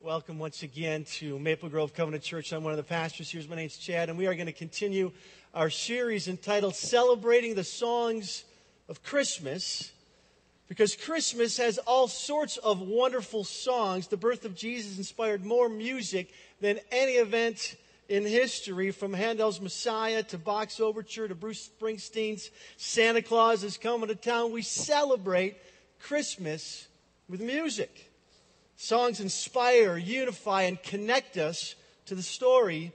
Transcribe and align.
Welcome 0.00 0.38
once 0.38 0.62
again 0.62 1.02
to 1.14 1.40
Maple 1.40 1.68
Grove 1.68 1.92
Covenant 1.92 2.22
Church. 2.22 2.52
I'm 2.52 2.62
one 2.62 2.72
of 2.72 2.76
the 2.76 2.84
pastors 2.84 3.30
here. 3.30 3.42
My 3.50 3.56
name's 3.56 3.76
Chad, 3.76 4.08
and 4.08 4.16
we 4.16 4.28
are 4.28 4.34
going 4.36 4.46
to 4.46 4.52
continue 4.52 5.10
our 5.52 5.70
series 5.70 6.28
entitled 6.28 6.76
Celebrating 6.76 7.56
the 7.56 7.64
Songs 7.64 8.44
of 8.88 9.02
Christmas. 9.02 9.90
Because 10.68 10.94
Christmas 10.94 11.56
has 11.56 11.78
all 11.78 12.06
sorts 12.06 12.58
of 12.58 12.80
wonderful 12.80 13.42
songs. 13.42 14.06
The 14.06 14.16
birth 14.16 14.44
of 14.44 14.54
Jesus 14.54 14.98
inspired 14.98 15.44
more 15.44 15.68
music 15.68 16.32
than 16.60 16.78
any 16.92 17.14
event 17.14 17.74
in 18.08 18.24
history, 18.24 18.92
from 18.92 19.12
Handel's 19.12 19.60
Messiah 19.60 20.22
to 20.22 20.38
Bach's 20.38 20.78
Overture 20.78 21.26
to 21.26 21.34
Bruce 21.34 21.68
Springsteen's 21.68 22.52
Santa 22.76 23.20
Claus 23.20 23.64
is 23.64 23.76
Coming 23.76 24.10
to 24.10 24.14
Town. 24.14 24.52
We 24.52 24.62
celebrate 24.62 25.56
Christmas 25.98 26.86
with 27.28 27.40
music. 27.40 28.07
Songs 28.80 29.18
inspire, 29.18 29.96
unify, 29.96 30.62
and 30.62 30.80
connect 30.80 31.36
us 31.36 31.74
to 32.06 32.14
the 32.14 32.22
story 32.22 32.92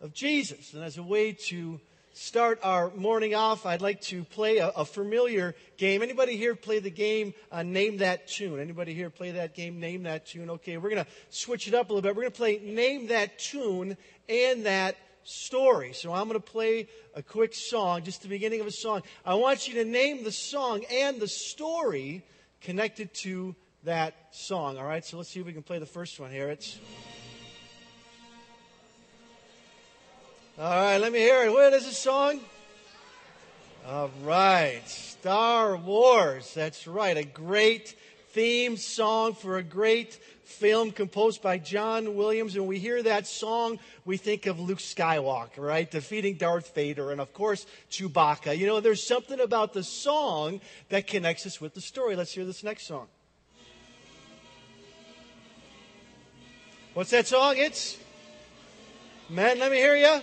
of 0.00 0.14
Jesus. 0.14 0.72
And 0.72 0.82
as 0.82 0.96
a 0.96 1.02
way 1.02 1.32
to 1.48 1.78
start 2.14 2.58
our 2.62 2.90
morning 2.94 3.34
off, 3.34 3.66
I'd 3.66 3.82
like 3.82 4.00
to 4.04 4.24
play 4.24 4.56
a, 4.56 4.68
a 4.68 4.86
familiar 4.86 5.54
game. 5.76 6.00
Anybody 6.00 6.38
here 6.38 6.54
play 6.54 6.78
the 6.78 6.90
game 6.90 7.34
uh, 7.52 7.62
Name 7.62 7.98
That 7.98 8.28
Tune? 8.28 8.60
Anybody 8.60 8.94
here 8.94 9.10
play 9.10 9.32
that 9.32 9.54
game 9.54 9.78
Name 9.78 10.04
That 10.04 10.24
Tune? 10.24 10.48
Okay, 10.48 10.78
we're 10.78 10.88
going 10.88 11.04
to 11.04 11.10
switch 11.28 11.68
it 11.68 11.74
up 11.74 11.90
a 11.90 11.92
little 11.92 12.00
bit. 12.00 12.16
We're 12.16 12.22
going 12.22 12.32
to 12.32 12.38
play 12.38 12.58
Name 12.58 13.08
That 13.08 13.38
Tune 13.38 13.98
and 14.26 14.64
That 14.64 14.96
Story. 15.24 15.92
So 15.92 16.14
I'm 16.14 16.28
going 16.28 16.40
to 16.40 16.50
play 16.50 16.88
a 17.14 17.22
quick 17.22 17.54
song, 17.54 18.04
just 18.04 18.22
the 18.22 18.28
beginning 18.28 18.62
of 18.62 18.66
a 18.66 18.72
song. 18.72 19.02
I 19.26 19.34
want 19.34 19.68
you 19.68 19.74
to 19.74 19.84
name 19.84 20.24
the 20.24 20.32
song 20.32 20.82
and 20.90 21.20
the 21.20 21.28
story 21.28 22.24
connected 22.62 23.12
to 23.16 23.54
that 23.84 24.14
song. 24.30 24.78
All 24.78 24.84
right, 24.84 25.04
so 25.04 25.16
let's 25.16 25.30
see 25.30 25.40
if 25.40 25.46
we 25.46 25.52
can 25.52 25.62
play 25.62 25.78
the 25.78 25.86
first 25.86 26.20
one 26.20 26.30
here. 26.30 26.48
It's. 26.48 26.78
All 30.58 30.68
right, 30.68 30.98
let 30.98 31.12
me 31.12 31.18
hear 31.18 31.44
it. 31.44 31.52
What 31.52 31.72
is 31.72 31.86
this 31.86 31.98
song? 31.98 32.40
All 33.86 34.10
right, 34.22 34.82
Star 34.86 35.76
Wars. 35.76 36.52
That's 36.52 36.86
right, 36.86 37.16
a 37.16 37.24
great 37.24 37.96
theme 38.32 38.76
song 38.76 39.34
for 39.34 39.56
a 39.56 39.62
great 39.62 40.14
film 40.44 40.90
composed 40.90 41.40
by 41.40 41.58
John 41.58 42.14
Williams. 42.14 42.56
And 42.56 42.66
we 42.66 42.78
hear 42.78 43.02
that 43.02 43.26
song, 43.26 43.78
we 44.04 44.18
think 44.18 44.46
of 44.46 44.60
Luke 44.60 44.78
Skywalker, 44.78 45.58
right? 45.58 45.90
Defeating 45.90 46.36
Darth 46.36 46.74
Vader 46.74 47.10
and, 47.10 47.20
of 47.20 47.32
course, 47.32 47.66
Chewbacca. 47.90 48.56
You 48.56 48.66
know, 48.66 48.80
there's 48.80 49.02
something 49.02 49.40
about 49.40 49.72
the 49.72 49.82
song 49.82 50.60
that 50.90 51.06
connects 51.06 51.46
us 51.46 51.60
with 51.60 51.74
the 51.74 51.80
story. 51.80 52.16
Let's 52.16 52.32
hear 52.32 52.44
this 52.44 52.62
next 52.62 52.86
song. 52.86 53.06
What's 57.00 57.12
that 57.12 57.26
song? 57.26 57.54
It's 57.56 57.96
Man, 59.30 59.58
let 59.58 59.70
me 59.70 59.78
hear 59.78 59.96
you. 59.96 60.20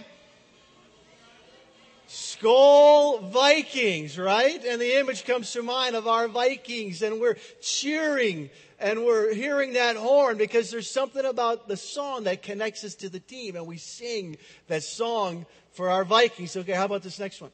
Skol 2.08 3.32
Vikings, 3.32 4.20
right? 4.20 4.64
And 4.64 4.80
the 4.80 5.00
image 5.00 5.26
comes 5.26 5.52
to 5.54 5.64
mind 5.64 5.96
of 5.96 6.08
our 6.08 6.28
Vikings, 6.28 7.02
and 7.02 7.20
we're 7.20 7.38
cheering 7.62 8.52
and 8.78 9.04
we're 9.04 9.34
hearing 9.34 9.74
that 9.74 9.96
horn 9.96 10.38
because 10.38 10.70
there's 10.70 10.88
something 10.88 11.26
about 11.26 11.68
the 11.68 11.78
song 11.78 12.26
that 12.26 12.44
connects 12.44 12.84
us 12.84 12.94
to 12.94 13.10
the 13.10 13.22
team, 13.22 13.56
and 13.56 13.66
we 13.66 13.78
sing 13.78 14.38
that 14.68 14.84
song 14.84 15.48
for 15.72 15.90
our 15.90 16.06
Vikings. 16.06 16.56
Okay, 16.56 16.74
how 16.74 16.86
about 16.86 17.02
this 17.02 17.18
next 17.18 17.42
one? 17.42 17.50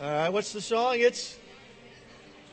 All 0.00 0.10
right, 0.10 0.30
what's 0.30 0.54
the 0.54 0.62
song? 0.62 0.94
It's 0.96 1.36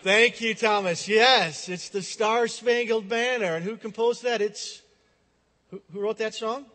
Thank 0.05 0.39
you, 0.39 0.53
Thomas. 0.53 1.07
Yes, 1.07 1.67
it's 1.67 1.89
the 1.89 2.03
Star 2.03 2.47
Spangled 2.47 3.09
Banner. 3.09 3.55
And 3.55 3.65
who 3.65 3.75
composed 3.75 4.21
that? 4.21 4.39
It's 4.39 4.83
who, 5.71 5.81
who 5.91 5.99
wrote 5.99 6.19
that 6.19 6.35
song? 6.35 6.67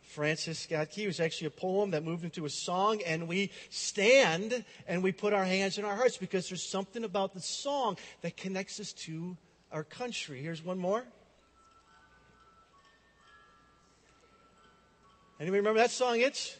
Francis 0.00 0.60
Scott 0.60 0.90
Key. 0.90 1.02
It 1.02 1.06
was 1.08 1.18
actually 1.18 1.48
a 1.48 1.50
poem 1.50 1.90
that 1.90 2.04
moved 2.04 2.22
into 2.22 2.44
a 2.44 2.48
song, 2.48 3.02
and 3.04 3.26
we 3.26 3.50
stand 3.68 4.64
and 4.86 5.02
we 5.02 5.10
put 5.10 5.32
our 5.32 5.44
hands 5.44 5.76
in 5.76 5.84
our 5.84 5.96
hearts 5.96 6.16
because 6.16 6.48
there's 6.48 6.62
something 6.62 7.02
about 7.02 7.34
the 7.34 7.40
song 7.40 7.96
that 8.20 8.36
connects 8.36 8.78
us 8.78 8.92
to 8.92 9.36
our 9.72 9.82
country. 9.82 10.40
Here's 10.40 10.64
one 10.64 10.78
more. 10.78 11.02
Anybody 15.40 15.58
remember 15.58 15.80
that 15.80 15.90
song? 15.90 16.20
It's 16.20 16.56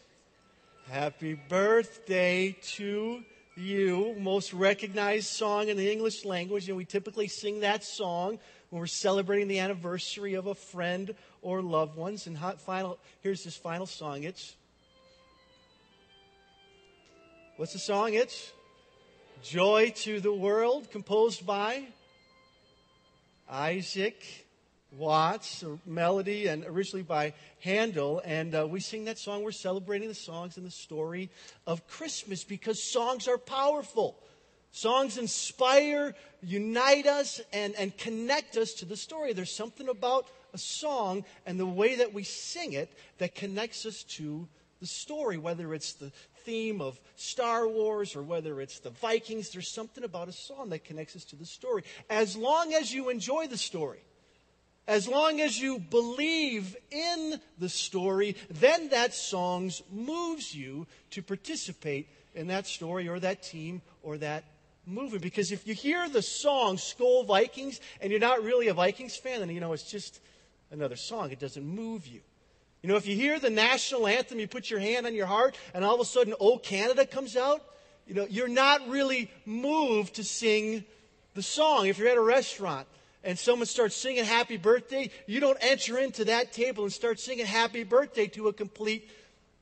Happy 0.89 1.39
Birthday 1.47 2.57
to 2.73 3.23
you, 3.57 4.15
most 4.19 4.53
recognized 4.53 5.27
song 5.27 5.69
in 5.69 5.77
the 5.77 5.91
English 5.91 6.25
language, 6.25 6.67
and 6.67 6.77
we 6.77 6.85
typically 6.85 7.27
sing 7.27 7.61
that 7.61 7.83
song 7.83 8.39
when 8.69 8.79
we're 8.79 8.87
celebrating 8.87 9.47
the 9.47 9.59
anniversary 9.59 10.33
of 10.33 10.47
a 10.47 10.55
friend 10.55 11.15
or 11.41 11.61
loved 11.61 11.95
ones. 11.95 12.27
And 12.27 12.37
final, 12.59 12.99
here's 13.21 13.43
this 13.43 13.55
final 13.55 13.85
song. 13.85 14.23
It's 14.23 14.55
what's 17.57 17.73
the 17.73 17.79
song? 17.79 18.13
It's 18.13 18.51
Joy 19.43 19.93
to 19.97 20.19
the 20.19 20.33
World, 20.33 20.91
composed 20.91 21.45
by 21.45 21.85
Isaac 23.49 24.44
Watts, 24.91 25.63
melody, 25.85 26.47
and 26.47 26.63
originally 26.65 27.03
by 27.03 27.33
Handel. 27.61 28.21
And 28.23 28.55
uh, 28.55 28.67
we 28.67 28.79
sing 28.79 29.05
that 29.05 29.17
song. 29.17 29.43
We're 29.43 29.51
celebrating 29.51 30.07
the 30.07 30.13
songs 30.15 30.57
and 30.57 30.65
the 30.65 30.71
story 30.71 31.29
of 31.67 31.87
Christmas 31.87 32.43
because 32.43 32.81
songs 32.81 33.27
are 33.27 33.37
powerful. 33.37 34.17
Songs 34.71 35.17
inspire, 35.17 36.15
unite 36.41 37.07
us, 37.07 37.39
and, 37.53 37.73
and 37.75 37.97
connect 37.97 38.57
us 38.57 38.73
to 38.73 38.85
the 38.85 38.97
story. 38.97 39.31
There's 39.33 39.55
something 39.55 39.87
about 39.87 40.27
a 40.53 40.57
song 40.57 41.23
and 41.45 41.59
the 41.59 41.65
way 41.65 41.95
that 41.95 42.13
we 42.13 42.23
sing 42.23 42.73
it 42.73 42.91
that 43.17 43.35
connects 43.35 43.85
us 43.85 44.03
to 44.03 44.47
the 44.81 44.85
story, 44.85 45.37
whether 45.37 45.73
it's 45.73 45.93
the 45.93 46.11
theme 46.43 46.81
of 46.81 46.99
Star 47.15 47.67
Wars 47.67 48.15
or 48.15 48.23
whether 48.23 48.61
it's 48.61 48.79
the 48.79 48.89
Vikings. 48.89 49.49
There's 49.49 49.71
something 49.71 50.03
about 50.03 50.27
a 50.27 50.33
song 50.33 50.69
that 50.69 50.83
connects 50.83 51.15
us 51.15 51.23
to 51.25 51.35
the 51.35 51.45
story. 51.45 51.83
As 52.09 52.35
long 52.35 52.73
as 52.73 52.93
you 52.93 53.09
enjoy 53.09 53.47
the 53.47 53.57
story. 53.57 54.03
As 54.87 55.07
long 55.07 55.41
as 55.41 55.59
you 55.59 55.79
believe 55.79 56.75
in 56.91 57.41
the 57.57 57.69
story, 57.69 58.35
then 58.49 58.89
that 58.89 59.13
song 59.13 59.71
moves 59.91 60.53
you 60.53 60.85
to 61.11 61.23
participate 61.23 62.07
in 62.35 62.47
that 62.47 62.67
story 62.67 63.07
or 63.07 63.19
that 63.19 63.41
team 63.41 63.81
or 64.03 64.17
that 64.19 64.43
movement. 64.85 65.23
Because 65.23 65.51
if 65.51 65.67
you 65.67 65.73
hear 65.73 66.07
the 66.07 66.21
song 66.21 66.77
Skol 66.77 67.25
Vikings 67.25 67.79
and 67.99 68.11
you're 68.11 68.19
not 68.19 68.43
really 68.43 68.67
a 68.67 68.75
Vikings 68.75 69.15
fan, 69.15 69.39
then 69.39 69.49
you 69.49 69.59
know 69.59 69.73
it's 69.73 69.89
just 69.89 70.19
another 70.69 70.95
song. 70.95 71.31
It 71.31 71.39
doesn't 71.39 71.65
move 71.65 72.05
you. 72.05 72.21
You 72.83 72.89
know, 72.89 72.97
if 72.97 73.07
you 73.07 73.15
hear 73.15 73.39
the 73.39 73.49
national 73.49 74.05
anthem, 74.05 74.39
you 74.39 74.47
put 74.47 74.69
your 74.69 74.79
hand 74.79 75.07
on 75.07 75.15
your 75.15 75.25
heart, 75.25 75.57
and 75.73 75.83
all 75.83 75.95
of 75.95 76.01
a 76.01 76.05
sudden, 76.05 76.35
Oh 76.39 76.59
Canada 76.59 77.07
comes 77.07 77.35
out, 77.35 77.63
you 78.05 78.13
know, 78.13 78.27
you're 78.29 78.47
not 78.47 78.87
really 78.87 79.31
moved 79.47 80.15
to 80.15 80.23
sing 80.23 80.85
the 81.33 81.41
song. 81.41 81.87
If 81.87 81.97
you're 81.97 82.09
at 82.09 82.17
a 82.17 82.21
restaurant 82.21 82.87
and 83.25 83.37
someone 83.37 83.65
starts 83.65 83.95
singing 83.95 84.23
happy 84.23 84.55
birthday, 84.55 85.09
you 85.25 85.39
don't 85.39 85.57
enter 85.59 85.97
into 85.97 86.25
that 86.25 86.53
table 86.53 86.83
and 86.83 86.93
start 86.93 87.19
singing 87.19 87.45
happy 87.45 87.83
birthday 87.83 88.27
to 88.27 88.47
a 88.47 88.53
complete 88.53 89.09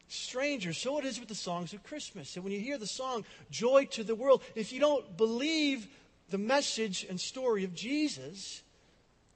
stranger. 0.10 0.74
So 0.74 1.00
it 1.00 1.06
is 1.06 1.18
with 1.18 1.30
the 1.30 1.36
songs 1.36 1.74
of 1.74 1.82
Christmas. 1.82 2.36
And 2.36 2.44
when 2.44 2.54
you 2.54 2.60
hear 2.60 2.78
the 2.78 2.86
song, 2.86 3.24
Joy 3.50 3.86
to 3.92 4.04
the 4.04 4.16
World, 4.16 4.44
if 4.54 4.74
you 4.74 4.82
don't 4.82 5.16
believe 5.16 5.88
the 6.30 6.38
message 6.38 7.06
and 7.10 7.20
story 7.20 7.64
of 7.64 7.74
Jesus, 7.74 8.62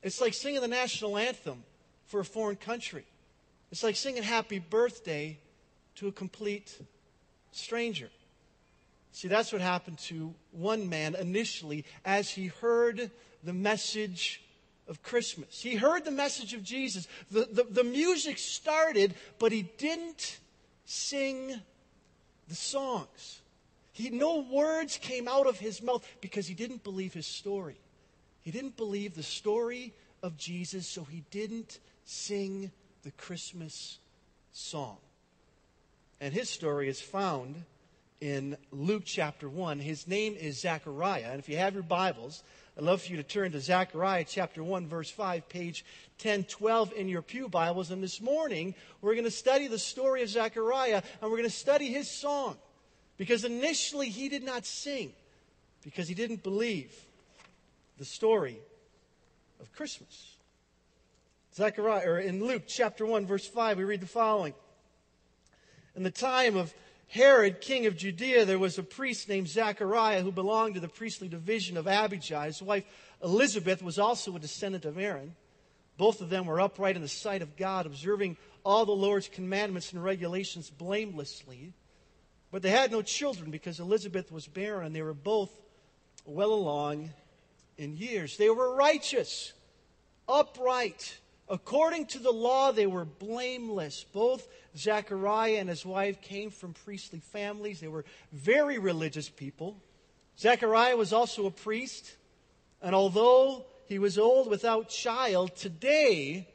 it's 0.04 0.20
like 0.20 0.34
singing 0.34 0.62
the 0.62 0.68
national 0.68 1.18
anthem 1.18 1.64
for 2.06 2.20
a 2.20 2.26
foreign 2.26 2.58
country. 2.58 3.06
It's 3.72 3.84
like 3.84 3.96
singing 3.96 4.24
happy 4.24 4.60
birthday 4.60 5.40
to 5.96 6.10
a 6.10 6.12
complete 6.12 6.78
stranger. 7.52 8.10
See, 9.12 9.28
that's 9.28 9.52
what 9.52 9.62
happened 9.62 9.98
to 10.00 10.34
one 10.52 10.90
man 10.90 11.16
initially 11.16 11.86
as 12.06 12.30
he 12.30 12.48
heard 12.48 13.10
the 13.44 13.54
message 13.54 14.42
of 14.88 15.04
Christmas. 15.04 15.62
He 15.62 15.76
heard 15.76 16.06
the 16.06 16.12
message 16.12 16.54
of 16.54 16.64
Jesus. 16.64 17.08
The, 17.32 17.48
the, 17.52 17.64
the, 17.64 17.84
music 17.84 18.38
started, 18.38 19.16
but 19.40 19.52
he 19.52 19.64
didn't 19.78 20.40
sing 20.86 21.60
the 22.48 22.56
songs. 22.56 23.42
He, 23.92 24.10
no 24.10 24.46
words 24.52 24.98
came 24.98 25.28
out 25.28 25.48
of 25.48 25.60
his 25.60 25.82
mouth 25.82 26.08
because 26.22 26.48
he 26.48 26.54
didn't 26.54 26.84
believe 26.84 27.14
his 27.14 27.28
story. 27.28 27.78
He 28.42 28.52
didn't 28.52 28.78
believe 28.78 29.16
the 29.16 29.24
story 29.24 29.94
of 30.24 30.38
Jesus, 30.38 30.88
so 30.88 31.04
he 31.04 31.24
didn't 31.32 31.80
sing 32.06 32.72
the 33.04 33.12
Christmas 33.12 34.00
song. 34.54 34.98
And 36.22 36.34
his 36.34 36.50
story 36.50 36.88
is 36.88 37.02
found 37.02 37.64
in 38.20 38.58
Luke 38.72 39.04
chapter 39.06 39.48
1. 39.48 39.80
His 39.80 40.08
name 40.08 40.36
is 40.36 40.60
Zechariah. 40.60 41.28
And 41.30 41.40
if 41.40 41.50
you 41.50 41.58
have 41.58 41.74
your 41.74 41.84
Bibles, 41.84 42.44
I'd 42.78 42.84
love 42.84 43.02
for 43.02 43.12
you 43.12 43.18
to 43.18 43.24
turn 43.24 43.52
to 43.52 43.60
Zechariah 43.60 44.26
chapter 44.28 44.64
1, 44.64 44.88
verse 44.88 45.10
5, 45.10 45.48
page 45.50 45.86
1012 46.22 46.94
in 46.94 47.08
your 47.08 47.22
Pew 47.22 47.48
Bibles. 47.48 47.92
And 47.92 48.02
this 48.02 48.22
morning, 48.22 48.76
we're 49.02 49.14
going 49.14 49.26
to 49.26 49.32
study 49.32 49.68
the 49.68 49.80
story 49.80 50.24
of 50.24 50.30
Zechariah 50.30 51.02
and 51.22 51.32
we're 51.32 51.38
going 51.38 51.50
to 51.50 51.56
study 51.56 51.88
his 51.88 52.10
song. 52.10 52.58
Because 53.18 53.44
initially, 53.44 54.10
he 54.10 54.30
did 54.30 54.44
not 54.44 54.66
sing 54.66 55.14
because 55.84 56.08
he 56.08 56.14
didn't 56.14 56.44
believe 56.44 56.94
the 57.98 58.06
story 58.06 58.58
of 59.60 59.72
Christmas. 59.74 60.36
Zechariah, 61.56 62.08
or 62.08 62.20
in 62.20 62.46
Luke 62.46 62.64
chapter 62.68 63.06
1, 63.06 63.26
verse 63.26 63.48
5, 63.48 63.78
we 63.78 63.84
read 63.84 64.02
the 64.02 64.08
following. 64.08 64.54
In 65.96 66.04
the 66.04 66.12
time 66.12 66.56
of 66.56 66.72
Herod, 67.08 67.62
king 67.62 67.86
of 67.86 67.96
Judea, 67.96 68.46
there 68.46 68.60
was 68.60 68.78
a 68.78 68.84
priest 68.84 69.30
named 69.30 69.48
Zechariah 69.48 70.22
who 70.22 70.32
belonged 70.32 70.76
to 70.76 70.80
the 70.82 70.90
priestly 70.90 71.28
division 71.28 71.78
of 71.78 71.88
Abijah. 71.88 72.44
His 72.44 72.62
wife 72.62 72.84
Elizabeth 73.24 73.82
was 73.82 73.98
also 73.98 74.36
a 74.36 74.40
descendant 74.40 74.86
of 74.86 74.98
Aaron. 74.98 75.36
Both 75.98 76.22
of 76.22 76.30
them 76.30 76.46
were 76.46 76.62
upright 76.62 76.96
in 76.96 77.02
the 77.02 77.08
sight 77.08 77.42
of 77.42 77.58
God, 77.58 77.86
observing 77.86 78.38
all 78.64 78.86
the 78.86 78.92
Lord's 78.92 79.30
commandments 79.30 79.94
and 79.94 80.04
regulations 80.04 80.70
blamelessly. 80.70 81.74
But 82.52 82.62
they 82.62 82.70
had 82.70 82.92
no 82.92 83.02
children 83.02 83.50
because 83.50 83.80
Elizabeth 83.80 84.32
was 84.32 84.48
barren, 84.48 84.88
and 84.88 84.96
they 84.96 85.02
were 85.02 85.14
both 85.14 85.50
well 86.26 86.54
along 86.54 87.10
in 87.78 87.98
years. 87.98 88.38
They 88.38 88.50
were 88.50 88.76
righteous, 88.76 89.54
upright, 90.28 91.18
According 91.50 92.08
to 92.08 92.20
the 92.20 92.32
law, 92.32 92.72
they 92.72 92.88
were 92.88 93.06
blameless. 93.06 94.06
Both 94.12 94.48
Zechariah 94.76 95.58
and 95.58 95.70
his 95.70 95.86
wife 95.86 96.22
came 96.22 96.50
from 96.50 96.74
priestly 96.74 97.20
families. 97.20 97.80
They 97.80 97.88
were 97.88 98.06
very 98.34 98.78
religious 98.78 99.30
people. 99.30 99.78
Zechariah 100.38 100.98
was 100.98 101.14
also 101.14 101.46
a 101.46 101.52
priest, 101.52 102.16
and 102.82 102.94
although 102.94 103.66
he 103.88 103.98
was 103.98 104.18
old 104.18 104.50
without 104.50 104.90
child, 104.90 105.56
today 105.56 106.48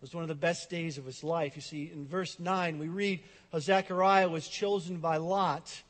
was 0.00 0.14
one 0.14 0.22
of 0.22 0.28
the 0.28 0.34
best 0.34 0.68
days 0.68 0.98
of 0.98 1.06
his 1.06 1.24
life. 1.24 1.56
You 1.56 1.62
see, 1.62 1.90
in 1.92 2.06
verse 2.06 2.38
9, 2.38 2.78
we 2.78 2.88
read 2.88 3.20
how 3.52 3.60
Zechariah 3.60 4.28
was 4.28 4.48
chosen 4.48 4.98
by 4.98 5.16
Lot 5.16 5.82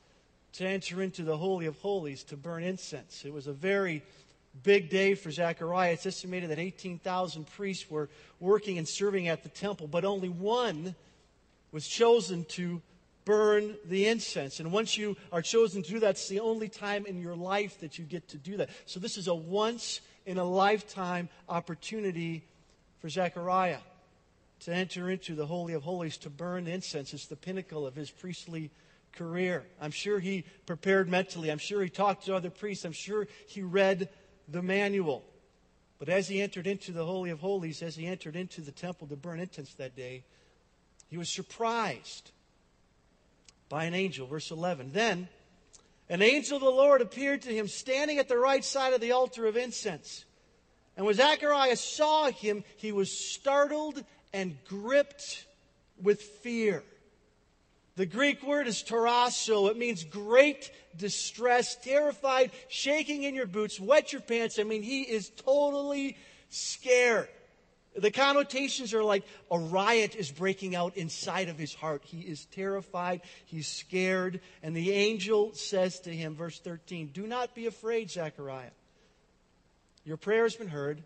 to 0.55 0.67
enter 0.67 1.03
into 1.03 1.23
the 1.23 1.37
Holy 1.37 1.67
of 1.67 1.77
Holies 1.81 2.23
to 2.25 2.37
burn 2.37 2.63
incense. 2.63 3.25
It 3.25 3.33
was 3.33 3.47
a 3.47 3.53
very 3.53 4.03
big 4.63 4.91
day 4.91 5.15
for 5.15 5.31
Zechariah. 5.31 5.93
It's 5.93 6.07
estimated 6.07 6.51
that 6.51 6.59
18,000 6.59 7.47
priests 7.47 7.91
were 7.91 8.09
working 8.41 8.79
and 8.79 8.89
serving 8.89 9.29
at 9.29 9.43
the 9.43 9.49
temple, 9.49 9.87
but 9.87 10.05
only 10.05 10.29
one 10.29 10.95
was 11.73 11.87
chosen 11.87 12.45
to 12.45 12.81
burn 13.25 13.77
the 13.85 14.07
incense. 14.07 14.61
And 14.61 14.73
once 14.73 14.97
you 14.97 15.17
are 15.33 15.43
chosen 15.43 15.83
to 15.83 15.91
do 15.91 16.01
that, 16.01 16.11
it's 16.11 16.29
the 16.29 16.41
only 16.41 16.69
time 16.69 17.07
in 17.07 17.21
your 17.21 17.37
life 17.37 17.81
that 17.81 17.99
you 17.99 18.05
get 18.05 18.29
to 18.29 18.39
do 18.39 18.57
that. 18.59 18.71
So 18.87 19.01
this 19.01 19.19
is 19.19 19.29
a 19.29 19.35
once 19.35 20.01
in 20.25 20.39
a 20.39 20.45
lifetime 20.45 21.29
opportunity 21.49 22.45
for 23.01 23.09
Zechariah 23.09 23.79
to 24.61 24.73
enter 24.73 25.11
into 25.11 25.35
the 25.35 25.47
Holy 25.47 25.75
of 25.75 25.83
Holies 25.83 26.17
to 26.19 26.31
burn 26.31 26.67
incense. 26.67 27.13
It's 27.13 27.27
the 27.27 27.37
pinnacle 27.37 27.87
of 27.87 27.95
his 27.95 28.11
priestly 28.11 28.71
career. 29.13 29.65
I'm 29.81 29.91
sure 29.91 30.19
he 30.19 30.45
prepared 30.67 31.09
mentally. 31.09 31.51
I'm 31.51 31.59
sure 31.59 31.83
he 31.83 31.89
talked 31.89 32.27
to 32.27 32.35
other 32.35 32.51
priests. 32.51 32.85
I'm 32.85 32.93
sure 32.93 33.27
he 33.47 33.63
read 33.63 34.09
the 34.49 34.63
manual. 34.63 35.25
But 35.99 36.09
as 36.09 36.29
he 36.29 36.41
entered 36.41 36.67
into 36.67 36.93
the 36.93 37.05
Holy 37.05 37.31
of 37.31 37.41
Holies, 37.41 37.83
as 37.83 37.97
he 37.97 38.07
entered 38.07 38.37
into 38.37 38.61
the 38.61 38.73
temple 38.73 39.07
to 39.09 39.17
burn 39.17 39.41
incense 39.41 39.75
that 39.75 39.97
day, 39.97 40.25
he 41.09 41.17
was 41.17 41.33
surprised 41.35 42.33
by 43.69 43.85
an 43.85 43.95
angel. 43.95 44.27
Verse 44.27 44.51
11. 44.51 44.93
Then 44.93 45.29
an 46.09 46.23
angel 46.23 46.57
of 46.57 46.63
the 46.63 46.71
Lord 46.71 47.01
appeared 47.01 47.43
to 47.43 47.55
him 47.55 47.67
standing 47.67 48.19
at 48.19 48.29
the 48.29 48.39
right 48.39 48.65
side 48.65 48.93
of 48.93 49.01
the 49.01 49.13
altar 49.13 49.47
of 49.47 49.57
incense. 49.57 50.25
And 50.97 51.05
when 51.05 51.15
Zacharias 51.15 51.81
saw 51.81 52.31
him, 52.31 52.65
he 52.77 52.93
was 52.93 53.11
startled 53.35 54.03
and 54.33 54.57
gripped 54.65 55.47
with 56.01 56.21
fear. 56.21 56.83
The 57.97 58.07
Greek 58.07 58.43
word 58.43 58.67
is 58.67 58.83
tarasso. 58.83 59.71
It 59.71 59.79
means 59.79 60.05
great 60.05 60.71
distress, 60.97 61.77
terrified, 61.77 62.51
shaking 62.69 63.23
in 63.23 63.35
your 63.35 63.47
boots, 63.47 63.81
wet 63.81 64.13
your 64.13 64.21
pants. 64.21 64.59
I 64.59 64.65
mean, 64.65 64.83
he 64.83 65.03
is 65.03 65.31
totally 65.31 66.19
scared. 66.51 67.29
The 67.97 68.11
connotations 68.11 68.93
are 68.93 69.03
like 69.03 69.25
a 69.51 69.59
riot 69.59 70.15
is 70.15 70.31
breaking 70.31 70.77
out 70.77 70.99
inside 70.99 71.49
of 71.49 71.57
his 71.57 71.75
heart. 71.75 72.03
He 72.05 72.21
is 72.21 72.45
terrified. 72.47 73.23
He's 73.47 73.67
scared. 73.67 74.41
And 74.63 74.77
the 74.77 74.93
angel 74.93 75.55
says 75.55 76.01
to 76.01 76.11
him, 76.15 76.35
verse 76.35 76.59
13, 76.59 77.09
Do 77.15 77.27
not 77.27 77.55
be 77.55 77.67
afraid, 77.67 78.11
Zechariah. 78.11 78.73
Your 80.05 80.19
prayer 80.19 80.43
has 80.43 80.55
been 80.55 80.69
heard. 80.69 81.03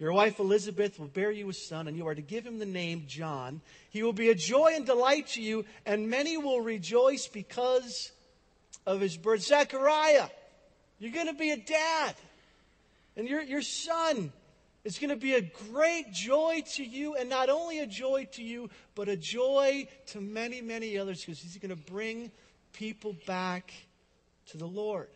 Your 0.00 0.14
wife 0.14 0.38
Elizabeth 0.38 0.98
will 0.98 1.08
bear 1.08 1.30
you 1.30 1.50
a 1.50 1.52
son, 1.52 1.86
and 1.86 1.94
you 1.94 2.08
are 2.08 2.14
to 2.14 2.22
give 2.22 2.46
him 2.46 2.58
the 2.58 2.64
name 2.64 3.04
John. 3.06 3.60
He 3.90 4.02
will 4.02 4.14
be 4.14 4.30
a 4.30 4.34
joy 4.34 4.72
and 4.74 4.86
delight 4.86 5.28
to 5.28 5.42
you, 5.42 5.66
and 5.84 6.08
many 6.08 6.38
will 6.38 6.62
rejoice 6.62 7.26
because 7.26 8.10
of 8.86 9.02
his 9.02 9.18
birth. 9.18 9.42
Zechariah, 9.42 10.28
you're 10.98 11.12
going 11.12 11.26
to 11.26 11.34
be 11.34 11.50
a 11.50 11.58
dad, 11.58 12.14
and 13.14 13.28
your, 13.28 13.42
your 13.42 13.60
son 13.60 14.32
is 14.84 14.98
going 14.98 15.10
to 15.10 15.16
be 15.16 15.34
a 15.34 15.42
great 15.70 16.10
joy 16.10 16.62
to 16.76 16.82
you, 16.82 17.14
and 17.16 17.28
not 17.28 17.50
only 17.50 17.80
a 17.80 17.86
joy 17.86 18.26
to 18.32 18.42
you, 18.42 18.70
but 18.94 19.10
a 19.10 19.18
joy 19.18 19.86
to 20.06 20.22
many, 20.22 20.62
many 20.62 20.96
others, 20.96 21.20
because 21.20 21.42
he's 21.42 21.58
going 21.58 21.76
to 21.76 21.92
bring 21.92 22.32
people 22.72 23.14
back 23.26 23.74
to 24.46 24.56
the 24.56 24.66
Lord. 24.66 25.08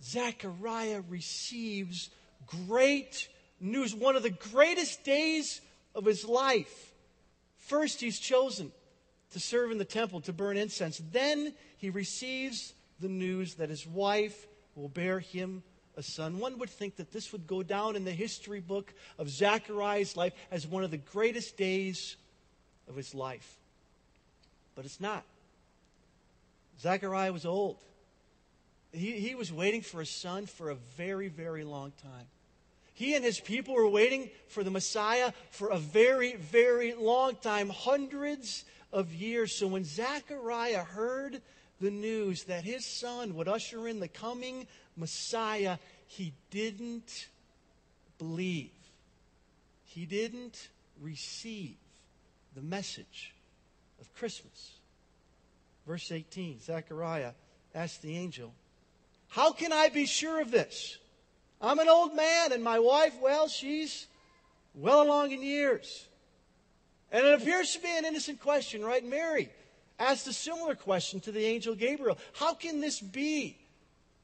Zechariah 0.00 1.02
receives 1.08 2.08
great 2.46 3.28
news, 3.60 3.94
one 3.94 4.16
of 4.16 4.22
the 4.22 4.30
greatest 4.30 5.04
days 5.04 5.60
of 5.94 6.04
his 6.04 6.24
life. 6.24 6.92
First, 7.58 8.00
he's 8.00 8.18
chosen 8.18 8.72
to 9.32 9.40
serve 9.40 9.70
in 9.70 9.78
the 9.78 9.84
temple, 9.84 10.20
to 10.22 10.32
burn 10.32 10.56
incense. 10.56 11.00
Then 11.12 11.54
he 11.76 11.90
receives 11.90 12.72
the 13.00 13.08
news 13.08 13.54
that 13.54 13.70
his 13.70 13.86
wife 13.86 14.46
will 14.74 14.88
bear 14.88 15.20
him 15.20 15.62
a 15.96 16.02
son. 16.02 16.38
One 16.38 16.58
would 16.58 16.70
think 16.70 16.96
that 16.96 17.12
this 17.12 17.32
would 17.32 17.46
go 17.46 17.62
down 17.62 17.96
in 17.96 18.04
the 18.04 18.12
history 18.12 18.60
book 18.60 18.92
of 19.18 19.28
Zechariah's 19.28 20.16
life 20.16 20.32
as 20.50 20.66
one 20.66 20.84
of 20.84 20.90
the 20.90 20.96
greatest 20.96 21.56
days 21.56 22.16
of 22.88 22.96
his 22.96 23.14
life. 23.14 23.56
But 24.74 24.84
it's 24.84 25.00
not. 25.00 25.24
Zachariah 26.80 27.32
was 27.32 27.44
old. 27.44 27.76
He, 28.92 29.12
he 29.12 29.34
was 29.34 29.52
waiting 29.52 29.82
for 29.82 30.00
a 30.00 30.06
son 30.06 30.46
for 30.46 30.70
a 30.70 30.74
very, 30.74 31.28
very 31.28 31.64
long 31.64 31.92
time. 32.02 32.26
He 32.94 33.14
and 33.14 33.24
his 33.24 33.40
people 33.40 33.74
were 33.74 33.88
waiting 33.88 34.30
for 34.48 34.62
the 34.62 34.70
Messiah 34.70 35.32
for 35.50 35.68
a 35.68 35.78
very, 35.78 36.36
very 36.36 36.94
long 36.94 37.36
time, 37.36 37.70
hundreds 37.70 38.64
of 38.92 39.12
years. 39.12 39.58
So 39.58 39.68
when 39.68 39.84
Zechariah 39.84 40.84
heard 40.84 41.40
the 41.80 41.90
news 41.90 42.44
that 42.44 42.64
his 42.64 42.84
son 42.84 43.34
would 43.34 43.48
usher 43.48 43.88
in 43.88 44.00
the 44.00 44.08
coming 44.08 44.66
Messiah, 44.96 45.78
he 46.06 46.34
didn't 46.50 47.28
believe. 48.18 48.70
He 49.84 50.04
didn't 50.06 50.68
receive 51.00 51.76
the 52.54 52.60
message 52.60 53.34
of 54.00 54.12
Christmas. 54.14 54.72
Verse 55.86 56.12
18 56.12 56.60
Zechariah 56.60 57.32
asked 57.74 58.02
the 58.02 58.16
angel, 58.16 58.52
How 59.28 59.52
can 59.52 59.72
I 59.72 59.88
be 59.88 60.06
sure 60.06 60.40
of 60.40 60.50
this? 60.50 60.98
I'm 61.60 61.78
an 61.78 61.88
old 61.88 62.14
man, 62.14 62.52
and 62.52 62.64
my 62.64 62.78
wife, 62.78 63.14
well, 63.20 63.48
she's 63.48 64.06
well 64.74 65.02
along 65.02 65.32
in 65.32 65.42
years. 65.42 66.06
And 67.12 67.26
it 67.26 67.42
appears 67.42 67.72
to 67.74 67.80
be 67.80 67.96
an 67.96 68.04
innocent 68.04 68.40
question, 68.40 68.84
right? 68.84 69.04
Mary 69.04 69.50
asked 69.98 70.26
a 70.26 70.32
similar 70.32 70.74
question 70.74 71.20
to 71.20 71.32
the 71.32 71.44
angel 71.44 71.74
Gabriel 71.74 72.18
How 72.32 72.54
can 72.54 72.80
this 72.80 73.00
be? 73.00 73.56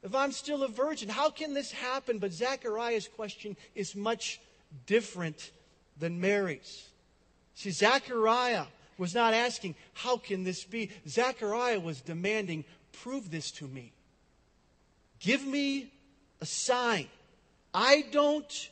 If 0.03 0.15
I'm 0.15 0.31
still 0.31 0.63
a 0.63 0.67
virgin, 0.67 1.09
how 1.09 1.29
can 1.29 1.53
this 1.53 1.71
happen? 1.71 2.19
But 2.19 2.31
Zechariah's 2.31 3.07
question 3.07 3.57
is 3.75 3.95
much 3.95 4.39
different 4.85 5.51
than 5.99 6.21
Mary's. 6.21 6.87
See, 7.55 7.71
Zechariah 7.71 8.65
was 8.97 9.13
not 9.13 9.33
asking, 9.33 9.75
How 9.93 10.17
can 10.17 10.43
this 10.43 10.63
be? 10.63 10.91
Zechariah 11.07 11.79
was 11.79 12.01
demanding, 12.01 12.63
Prove 12.93 13.29
this 13.29 13.51
to 13.51 13.67
me. 13.67 13.91
Give 15.19 15.45
me 15.45 15.91
a 16.41 16.45
sign. 16.45 17.07
I 17.79 18.05
don't 18.11 18.71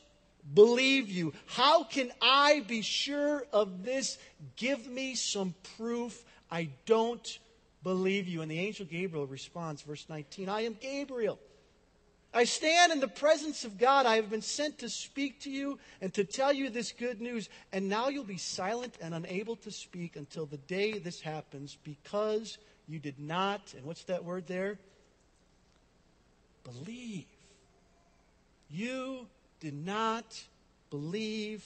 believe 0.56 1.10
you. 1.10 1.32
How 1.46 1.84
can 1.84 2.12
I 2.24 2.64
be 2.68 2.82
sure 2.82 3.46
of 3.54 3.86
this? 3.86 4.18
Give 4.56 4.88
me 4.88 5.14
some 5.14 5.54
proof. 5.78 6.26
I 6.50 6.70
don't 6.88 7.40
believe 7.84 8.28
you. 8.28 8.42
And 8.42 8.50
the 8.50 8.58
angel 8.58 8.88
Gabriel 8.88 9.28
responds, 9.28 9.84
verse 9.84 10.08
19 10.10 10.50
I 10.50 10.62
am 10.62 10.76
Gabriel. 10.82 11.38
I 12.34 12.46
stand 12.46 12.92
in 12.92 13.00
the 13.00 13.08
presence 13.08 13.64
of 13.64 13.78
God. 13.78 14.08
I 14.08 14.16
have 14.16 14.32
been 14.32 14.42
sent 14.42 14.80
to 14.80 14.90
speak 14.90 15.40
to 15.42 15.52
you 15.52 15.78
and 16.02 16.12
to 16.16 16.24
tell 16.24 16.52
you 16.52 16.72
this 16.72 16.92
good 16.92 17.22
news. 17.22 17.48
And 17.72 17.88
now 17.88 18.10
you'll 18.10 18.24
be 18.24 18.38
silent 18.38 18.98
and 19.02 19.14
unable 19.14 19.56
to 19.58 19.70
speak 19.70 20.16
until 20.16 20.48
the 20.48 20.58
day 20.58 20.98
this 20.98 21.22
happens 21.22 21.78
because 21.84 22.58
you 22.88 22.98
did 22.98 23.20
not, 23.20 23.76
and 23.78 23.86
what's 23.86 24.06
that 24.06 24.26
word 24.26 24.48
there? 24.48 24.80
Believe. 26.64 27.35
You 28.70 29.28
did 29.60 29.74
not 29.74 30.44
believe 30.90 31.64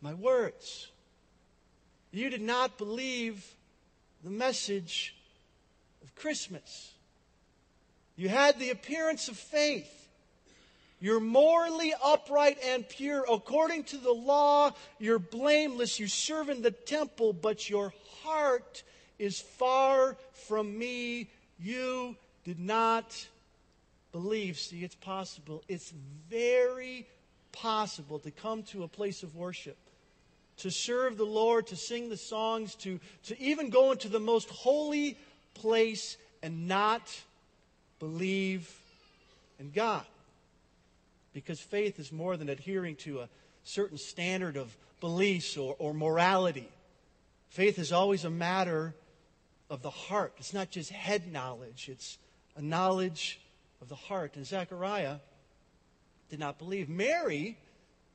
my 0.00 0.14
words. 0.14 0.90
You 2.12 2.30
did 2.30 2.42
not 2.42 2.78
believe 2.78 3.44
the 4.24 4.30
message 4.30 5.14
of 6.02 6.14
Christmas. 6.14 6.92
You 8.16 8.28
had 8.28 8.58
the 8.58 8.70
appearance 8.70 9.28
of 9.28 9.36
faith, 9.36 10.08
You're 11.02 11.20
morally 11.20 11.94
upright 12.04 12.58
and 12.62 12.86
pure. 12.86 13.24
According 13.30 13.84
to 13.84 13.96
the 13.96 14.12
law, 14.12 14.72
you're 14.98 15.18
blameless. 15.18 15.98
You 15.98 16.06
serve 16.08 16.50
in 16.50 16.60
the 16.60 16.70
temple, 16.70 17.32
but 17.32 17.70
your 17.70 17.94
heart 18.22 18.82
is 19.18 19.40
far 19.40 20.18
from 20.32 20.78
me. 20.78 21.30
You 21.58 22.16
did 22.44 22.60
not 22.60 23.26
believe. 24.12 24.58
See, 24.58 24.84
it's 24.84 24.94
possible. 24.94 25.62
It's 25.68 25.92
very 26.28 27.06
possible 27.52 28.18
to 28.20 28.30
come 28.30 28.62
to 28.64 28.82
a 28.82 28.88
place 28.88 29.22
of 29.22 29.36
worship, 29.36 29.76
to 30.58 30.70
serve 30.70 31.16
the 31.16 31.24
Lord, 31.24 31.66
to 31.68 31.76
sing 31.76 32.08
the 32.08 32.16
songs, 32.16 32.74
to, 32.76 33.00
to 33.24 33.40
even 33.40 33.70
go 33.70 33.92
into 33.92 34.08
the 34.08 34.20
most 34.20 34.48
holy 34.50 35.16
place 35.54 36.16
and 36.42 36.68
not 36.68 37.02
believe 37.98 38.72
in 39.58 39.70
God. 39.70 40.04
Because 41.32 41.60
faith 41.60 41.98
is 42.00 42.10
more 42.10 42.36
than 42.36 42.48
adhering 42.48 42.96
to 42.96 43.20
a 43.20 43.28
certain 43.62 43.98
standard 43.98 44.56
of 44.56 44.76
beliefs 45.00 45.56
or, 45.56 45.76
or 45.78 45.94
morality. 45.94 46.68
Faith 47.50 47.78
is 47.78 47.92
always 47.92 48.24
a 48.24 48.30
matter 48.30 48.94
of 49.68 49.82
the 49.82 49.90
heart. 49.90 50.32
It's 50.38 50.52
not 50.52 50.70
just 50.70 50.90
head 50.90 51.32
knowledge, 51.32 51.88
it's 51.88 52.18
a 52.56 52.62
knowledge 52.62 53.40
of 53.80 53.88
the 53.88 53.94
heart. 53.94 54.36
And 54.36 54.46
Zechariah 54.46 55.16
did 56.28 56.38
not 56.38 56.58
believe. 56.58 56.88
Mary, 56.88 57.58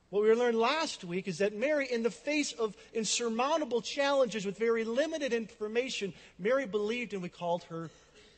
what 0.10 0.24
we 0.24 0.34
learned 0.34 0.58
last 0.58 1.04
week 1.04 1.28
is 1.28 1.40
that 1.40 1.56
Mary, 1.56 1.88
in 1.92 2.04
the 2.04 2.12
face 2.12 2.54
of 2.54 2.76
insurmountable 2.94 3.82
challenges 3.82 4.46
with 4.46 4.58
very 4.58 4.84
limited 4.84 5.34
information, 5.34 6.14
Mary 6.40 6.66
believed 6.66 7.14
and 7.14 7.22
we 7.22 7.30
called 7.30 7.64
her 7.66 7.90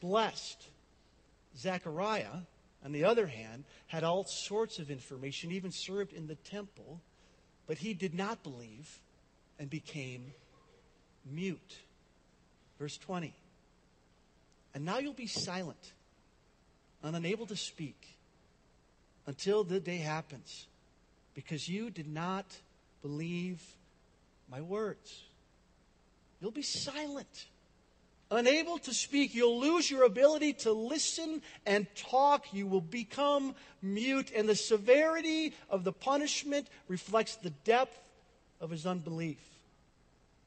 blessed. 0.01 0.63
Zechariah, 1.57 2.41
on 2.85 2.91
the 2.91 3.03
other 3.03 3.27
hand, 3.27 3.63
had 3.87 4.03
all 4.03 4.25
sorts 4.25 4.79
of 4.79 4.91
information, 4.91 5.51
even 5.51 5.71
served 5.71 6.13
in 6.13 6.27
the 6.27 6.35
temple, 6.35 7.01
but 7.65 7.77
he 7.77 7.93
did 7.93 8.13
not 8.13 8.43
believe 8.43 8.99
and 9.59 9.69
became 9.69 10.33
mute. 11.25 11.77
Verse 12.79 12.97
20. 12.97 13.33
And 14.75 14.85
now 14.85 14.99
you'll 14.99 15.13
be 15.13 15.27
silent 15.27 15.93
and 17.03 17.15
unable 17.15 17.45
to 17.47 17.55
speak 17.55 18.17
until 19.25 19.63
the 19.63 19.79
day 19.79 19.97
happens 19.97 20.67
because 21.33 21.67
you 21.67 21.89
did 21.89 22.07
not 22.07 22.45
believe 23.01 23.61
my 24.49 24.61
words. 24.61 25.23
You'll 26.39 26.51
be 26.51 26.61
silent 26.61 27.47
unable 28.31 28.77
to 28.79 28.93
speak, 28.93 29.33
you'll 29.33 29.59
lose 29.59 29.89
your 29.89 30.03
ability 30.03 30.53
to 30.53 30.71
listen 30.71 31.41
and 31.65 31.87
talk. 31.95 32.53
You 32.53 32.67
will 32.67 32.81
become 32.81 33.55
mute. 33.81 34.31
And 34.35 34.47
the 34.47 34.55
severity 34.55 35.53
of 35.69 35.83
the 35.83 35.93
punishment 35.93 36.67
reflects 36.87 37.35
the 37.35 37.49
depth 37.49 37.97
of 38.59 38.69
his 38.69 38.85
unbelief. 38.85 39.39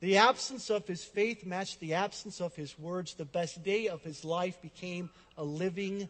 The 0.01 0.17
absence 0.17 0.71
of 0.71 0.87
his 0.87 1.05
faith 1.05 1.45
matched 1.45 1.81
the 1.81 1.95
absence 1.95 2.41
of 2.41 2.55
his 2.55 2.79
words. 2.79 3.15
The 3.15 3.27
best 3.27 3.63
day 3.63 3.89
of 3.89 4.03
his 4.03 4.25
life 4.25 4.61
became 4.63 5.11
a 5.37 5.45
living 5.45 6.09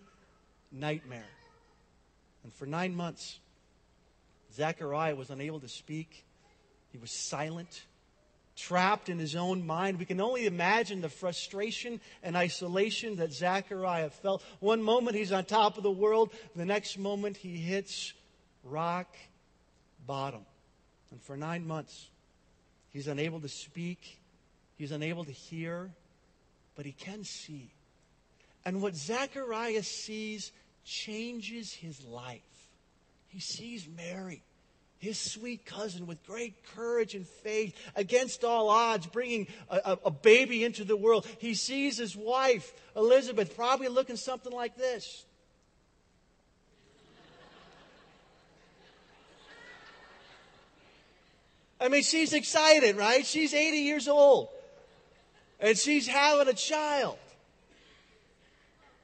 nightmare. 0.73 1.25
And 2.45 2.53
for 2.53 2.67
nine 2.67 2.95
months, 2.95 3.39
Zechariah 4.55 5.15
was 5.15 5.31
unable 5.31 5.61
to 5.61 5.69
speak. 5.69 6.25
He 6.93 6.99
was 6.99 7.11
silent 7.11 7.85
trapped 8.61 9.09
in 9.09 9.19
his 9.19 9.35
own 9.35 9.67
mind. 9.67 9.99
We 9.99 10.05
can 10.05 10.21
only 10.21 10.47
imagine 10.47 11.01
the 11.01 11.09
frustration 11.09 12.01
and 12.23 12.37
isolation 12.37 13.17
that 13.17 13.33
Zechariah 13.33 14.11
felt. 14.11 14.43
One 14.61 14.83
moment 14.83 15.17
he's 15.17 15.33
on 15.33 15.45
top 15.45 15.77
of 15.77 15.83
the 15.83 15.91
world, 15.91 16.33
the 16.55 16.67
next 16.67 16.99
moment 16.99 17.37
he 17.37 17.57
hits 17.57 18.13
rock 18.63 19.17
bottom. 20.07 20.45
And 21.11 21.23
for 21.23 21.37
nine 21.37 21.67
months, 21.67 22.09
he's 22.91 23.09
unable 23.09 23.41
to 23.41 23.49
speak, 23.49 24.21
he's 24.77 24.93
unable 24.93 25.25
to 25.25 25.33
hear, 25.33 25.91
but 26.77 26.85
he 26.85 26.93
can 26.93 27.25
see. 27.25 27.71
And 28.65 28.83
what 28.83 28.95
Zechariah 28.95 29.83
sees 29.83 30.53
changes 30.85 31.73
his 31.73 32.05
life. 32.05 32.41
He 33.29 33.41
sees 33.41 33.89
Mary 33.89 34.43
his 35.01 35.19
sweet 35.19 35.65
cousin 35.65 36.07
with 36.07 36.23
great 36.27 36.63
courage 36.75 37.15
and 37.15 37.27
faith 37.27 37.75
against 37.97 38.45
all 38.45 38.69
odds 38.69 39.07
bringing 39.07 39.47
a, 39.71 39.99
a, 40.05 40.11
baby 40.11 40.63
into 40.63 40.85
the 40.85 40.97
world. 40.97 41.27
He 41.39 41.55
sees 41.55 41.97
his 41.97 42.15
wife 42.15 42.73
elizabeth 42.95 43.57
probably 43.57 43.89
looking 43.89 44.17
something 44.17 44.53
like 44.53 44.77
this. 44.77 45.25
I 51.81 51.89
mean 51.89 52.03
she's 52.03 52.35
excited 52.35 52.97
right? 52.97 53.25
She's 53.25 53.55
80 53.55 53.79
years 53.79 54.07
old. 54.07 54.49
And 55.59 55.79
she's 55.79 56.07
having 56.07 56.49
a 56.49 56.55
child 56.55 57.19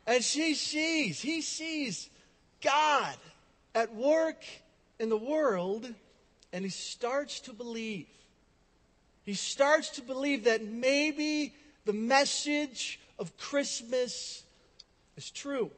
and 0.06 0.22
she 0.22 0.54
sees 0.54 1.20
he 1.20 1.40
sees 1.40 2.08
god 2.62 3.16
at 3.74 3.94
work 3.94 4.42
in 4.98 5.08
the 5.08 5.16
world 5.16 5.92
and 6.52 6.64
he 6.64 6.70
starts 6.70 7.40
to 7.40 7.52
believe. 7.52 8.06
He 9.24 9.34
starts 9.34 9.90
to 9.90 10.02
believe 10.02 10.44
that 10.44 10.64
maybe 10.64 11.52
the 11.84 11.92
message 11.92 13.00
of 13.18 13.36
Christmas 13.36 14.42
is 15.16 15.30
true. 15.30 15.70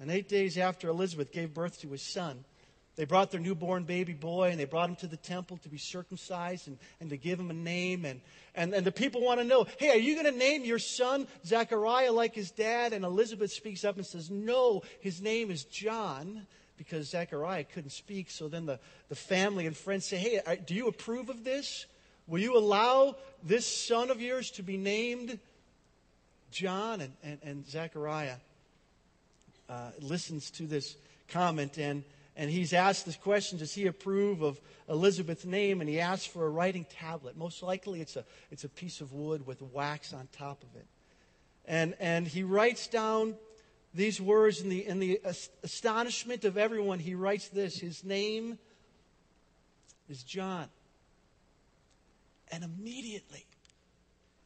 And 0.00 0.10
eight 0.10 0.28
days 0.28 0.56
after 0.56 0.88
Elizabeth 0.88 1.32
gave 1.32 1.52
birth 1.52 1.80
to 1.80 1.88
his 1.88 2.02
son, 2.02 2.44
they 2.96 3.04
brought 3.04 3.30
their 3.30 3.40
newborn 3.40 3.84
baby 3.84 4.14
boy 4.14 4.50
and 4.50 4.58
they 4.58 4.64
brought 4.64 4.88
him 4.88 4.96
to 4.96 5.06
the 5.06 5.18
temple 5.18 5.58
to 5.58 5.68
be 5.68 5.78
circumcised 5.78 6.66
and, 6.66 6.78
and 7.00 7.10
to 7.10 7.16
give 7.16 7.38
him 7.38 7.50
a 7.50 7.54
name. 7.54 8.04
And, 8.04 8.20
and, 8.54 8.74
and 8.74 8.86
the 8.86 8.92
people 8.92 9.20
want 9.20 9.38
to 9.38 9.44
know 9.44 9.66
hey, 9.78 9.90
are 9.90 9.98
you 9.98 10.14
going 10.14 10.32
to 10.32 10.38
name 10.38 10.64
your 10.64 10.78
son 10.78 11.26
Zechariah 11.44 12.12
like 12.12 12.34
his 12.34 12.50
dad? 12.50 12.92
And 12.92 13.04
Elizabeth 13.04 13.52
speaks 13.52 13.84
up 13.84 13.96
and 13.96 14.06
says, 14.06 14.30
no, 14.30 14.82
his 15.00 15.20
name 15.20 15.50
is 15.50 15.64
John 15.64 16.46
because 16.76 17.10
Zechariah 17.10 17.64
couldn't 17.64 17.90
speak. 17.90 18.30
So 18.30 18.48
then 18.48 18.66
the, 18.66 18.78
the 19.08 19.16
family 19.16 19.66
and 19.66 19.76
friends 19.76 20.06
say, 20.06 20.16
Hey, 20.16 20.60
do 20.66 20.74
you 20.74 20.88
approve 20.88 21.28
of 21.28 21.44
this? 21.44 21.86
Will 22.26 22.40
you 22.40 22.56
allow 22.56 23.16
this 23.42 23.66
son 23.66 24.10
of 24.10 24.20
yours 24.20 24.50
to 24.52 24.62
be 24.62 24.76
named 24.76 25.38
John? 26.50 27.00
And, 27.00 27.12
and, 27.22 27.38
and 27.42 27.66
Zechariah 27.66 28.36
uh, 29.68 29.90
listens 30.00 30.50
to 30.52 30.64
this 30.64 30.96
comment 31.28 31.78
and, 31.78 32.04
and 32.36 32.50
he's 32.50 32.74
asked 32.74 33.06
this 33.06 33.16
question 33.16 33.58
Does 33.58 33.74
he 33.74 33.86
approve 33.86 34.42
of 34.42 34.60
Elizabeth's 34.88 35.46
name? 35.46 35.80
And 35.80 35.88
he 35.88 36.00
asks 36.00 36.26
for 36.26 36.44
a 36.44 36.50
writing 36.50 36.86
tablet. 36.90 37.36
Most 37.36 37.62
likely 37.62 38.00
it's 38.00 38.16
a, 38.16 38.24
it's 38.50 38.64
a 38.64 38.68
piece 38.68 39.00
of 39.00 39.12
wood 39.12 39.46
with 39.46 39.62
wax 39.62 40.12
on 40.12 40.28
top 40.32 40.62
of 40.62 40.76
it. 40.78 40.86
And, 41.64 41.94
and 41.98 42.28
he 42.28 42.42
writes 42.42 42.86
down 42.86 43.34
these 43.94 44.20
words 44.20 44.60
in 44.60 44.68
the, 44.68 44.86
in 44.86 45.00
the 45.00 45.20
astonishment 45.62 46.44
of 46.44 46.58
everyone, 46.58 46.98
he 46.98 47.14
writes 47.14 47.48
this 47.48 47.78
His 47.78 48.04
name 48.04 48.58
is 50.08 50.22
John. 50.22 50.68
And 52.52 52.62
immediately, 52.62 53.46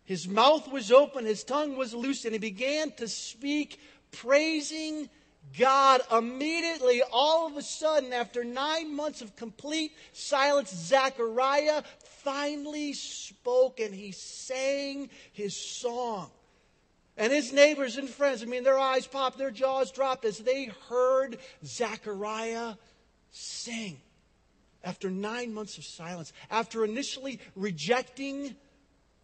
his 0.04 0.26
mouth 0.26 0.70
was 0.72 0.90
open, 0.90 1.24
his 1.24 1.44
tongue 1.44 1.76
was 1.76 1.92
loosed, 1.92 2.24
and 2.24 2.32
he 2.32 2.38
began 2.38 2.92
to 2.92 3.08
speak, 3.08 3.78
praising 4.12 5.10
God. 5.58 6.00
Immediately, 6.10 7.02
all 7.12 7.46
of 7.46 7.56
a 7.56 7.62
sudden, 7.62 8.12
after 8.12 8.44
nine 8.44 8.94
months 8.94 9.20
of 9.20 9.36
complete 9.36 9.92
silence, 10.12 10.70
Zechariah 10.74 11.82
finally 12.22 12.92
spoke 12.92 13.80
and 13.80 13.94
he 13.94 14.12
sang 14.12 15.10
his 15.32 15.56
song. 15.56 16.30
And 17.16 17.32
his 17.32 17.52
neighbors 17.52 17.96
and 17.96 18.08
friends, 18.08 18.42
I 18.42 18.46
mean, 18.46 18.64
their 18.64 18.78
eyes 18.78 19.06
popped, 19.06 19.38
their 19.38 19.50
jaws 19.50 19.90
dropped 19.90 20.24
as 20.24 20.38
they 20.38 20.70
heard 20.88 21.38
Zechariah 21.64 22.74
sing. 23.30 24.00
After 24.82 25.10
nine 25.10 25.52
months 25.52 25.76
of 25.76 25.84
silence, 25.84 26.32
after 26.50 26.84
initially 26.84 27.38
rejecting 27.54 28.56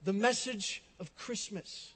the 0.05 0.13
message 0.13 0.83
of 1.01 1.17
Christmas, 1.17 1.95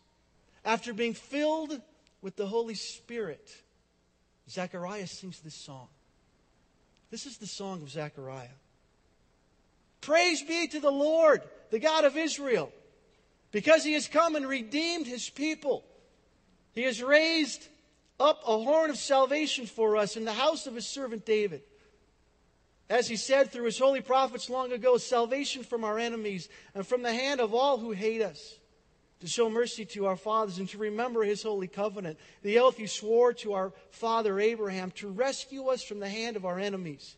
after 0.64 0.94
being 0.94 1.12
filled 1.12 1.80
with 2.22 2.36
the 2.36 2.46
Holy 2.46 2.74
Spirit, 2.74 3.50
Zechariah 4.50 5.06
sings 5.06 5.40
this 5.40 5.54
song. 5.54 5.88
This 7.10 7.26
is 7.26 7.38
the 7.38 7.46
song 7.46 7.82
of 7.82 7.90
Zechariah. 7.90 8.48
Praise 10.00 10.42
be 10.42 10.66
to 10.68 10.80
the 10.80 10.90
Lord, 10.90 11.42
the 11.70 11.78
God 11.78 12.04
of 12.04 12.16
Israel, 12.16 12.72
because 13.52 13.84
he 13.84 13.92
has 13.92 14.08
come 14.08 14.36
and 14.36 14.46
redeemed 14.46 15.06
his 15.06 15.28
people. 15.28 15.84
He 16.72 16.82
has 16.82 17.02
raised 17.02 17.66
up 18.18 18.42
a 18.46 18.58
horn 18.58 18.90
of 18.90 18.96
salvation 18.96 19.66
for 19.66 19.96
us 19.96 20.16
in 20.16 20.24
the 20.24 20.32
house 20.32 20.66
of 20.66 20.74
his 20.74 20.86
servant 20.86 21.24
David. 21.24 21.62
As 22.88 23.08
he 23.08 23.16
said 23.16 23.50
through 23.50 23.66
his 23.66 23.78
holy 23.78 24.00
prophets 24.00 24.50
long 24.50 24.72
ago, 24.72 24.96
salvation 24.96 25.62
from 25.62 25.84
our 25.84 25.98
enemies 25.98 26.48
and 26.74 26.86
from 26.86 27.02
the 27.02 27.14
hand 27.14 27.40
of 27.40 27.54
all 27.54 27.78
who 27.78 27.92
hate 27.92 28.20
us. 28.20 28.56
To 29.20 29.26
show 29.26 29.50
mercy 29.50 29.84
to 29.84 30.06
our 30.06 30.16
fathers 30.16 30.58
and 30.58 30.68
to 30.70 30.78
remember 30.78 31.22
his 31.22 31.42
holy 31.42 31.68
covenant, 31.68 32.18
the 32.42 32.58
oath 32.58 32.76
he 32.76 32.86
swore 32.86 33.32
to 33.34 33.52
our 33.52 33.72
father 33.90 34.40
Abraham 34.40 34.90
to 34.92 35.08
rescue 35.08 35.66
us 35.66 35.82
from 35.82 36.00
the 36.00 36.08
hand 36.08 36.36
of 36.36 36.46
our 36.46 36.58
enemies 36.58 37.16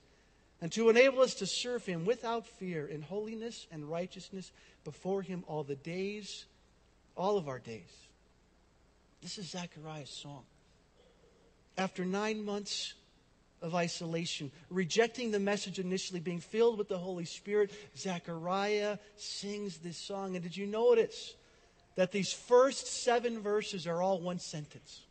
and 0.61 0.71
to 0.73 0.91
enable 0.91 1.21
us 1.21 1.35
to 1.35 1.47
serve 1.47 1.85
him 1.87 2.05
without 2.05 2.47
fear 2.47 2.87
in 2.87 3.03
holiness 3.03 3.67
and 3.71 3.91
righteousness 3.91 4.53
before 4.85 5.23
him 5.23 5.45
all 5.47 5.65
the 5.65 5.77
days, 5.77 6.45
all 7.17 7.37
of 7.37 7.49
our 7.49 7.59
days. 7.59 7.91
This 9.23 9.39
is 9.39 9.51
Zechariah's 9.51 10.11
song. 10.11 10.43
After 11.79 12.05
nine 12.05 12.45
months 12.45 12.95
of 13.61 13.75
isolation, 13.75 14.51
rejecting 14.71 15.31
the 15.31 15.39
message 15.39 15.79
initially, 15.79 16.19
being 16.21 16.41
filled 16.41 16.79
with 16.79 16.89
the 16.89 16.99
Holy 16.99 17.25
Spirit, 17.25 17.71
Zechariah 17.97 18.99
sings 19.17 19.79
this 19.79 19.97
song. 19.97 20.35
And 20.35 20.43
did 20.43 20.57
you 20.57 20.67
notice 20.67 21.35
that 21.97 22.13
these 22.13 22.33
first 22.33 22.87
seven 22.87 23.41
verses 23.41 23.87
are 23.87 24.03
all 24.03 24.21
one 24.21 24.39
sentence? 24.39 25.03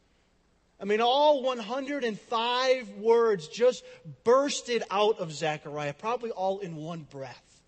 I 0.79 0.85
mean, 0.85 0.99
all 0.99 1.43
105 1.43 2.89
words 2.97 3.47
just 3.47 3.83
bursted 4.23 4.83
out 4.89 5.19
of 5.19 5.31
Zechariah, 5.31 5.93
probably 5.93 6.31
all 6.31 6.59
in 6.59 6.75
one 6.75 7.05
breath. 7.09 7.61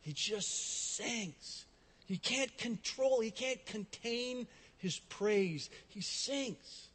He 0.00 0.14
just 0.14 0.96
sings. 0.96 1.66
He 2.06 2.16
can't 2.16 2.56
control, 2.56 3.20
he 3.20 3.30
can't 3.30 3.64
contain 3.66 4.46
his 4.78 4.98
praise. 4.98 5.68
He 5.88 6.00
sings. 6.00 6.88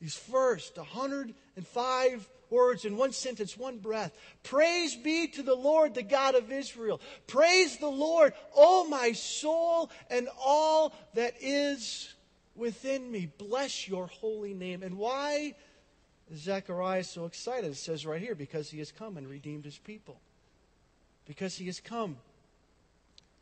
These 0.00 0.16
first 0.16 0.76
105 0.76 2.28
words 2.54 2.84
in 2.84 2.96
one 2.96 3.12
sentence, 3.12 3.58
one 3.58 3.78
breath. 3.78 4.16
Praise 4.44 4.94
be 4.94 5.26
to 5.28 5.42
the 5.42 5.54
Lord, 5.54 5.94
the 5.94 6.02
God 6.02 6.34
of 6.34 6.52
Israel. 6.52 7.00
Praise 7.26 7.76
the 7.78 7.88
Lord, 7.88 8.32
O 8.56 8.86
my 8.88 9.12
soul, 9.12 9.90
and 10.08 10.28
all 10.42 10.94
that 11.14 11.34
is 11.40 12.14
within 12.54 13.10
me. 13.10 13.28
Bless 13.36 13.88
your 13.88 14.06
holy 14.06 14.54
name. 14.54 14.82
And 14.82 14.96
why 14.96 15.54
is 16.30 16.40
Zechariah 16.42 17.04
so 17.04 17.26
excited? 17.26 17.72
It 17.72 17.76
says 17.76 18.06
right 18.06 18.20
here, 18.20 18.36
because 18.36 18.70
he 18.70 18.78
has 18.78 18.92
come 18.92 19.16
and 19.16 19.28
redeemed 19.28 19.64
his 19.64 19.78
people. 19.78 20.20
Because 21.26 21.56
he 21.56 21.66
has 21.66 21.80
come 21.80 22.16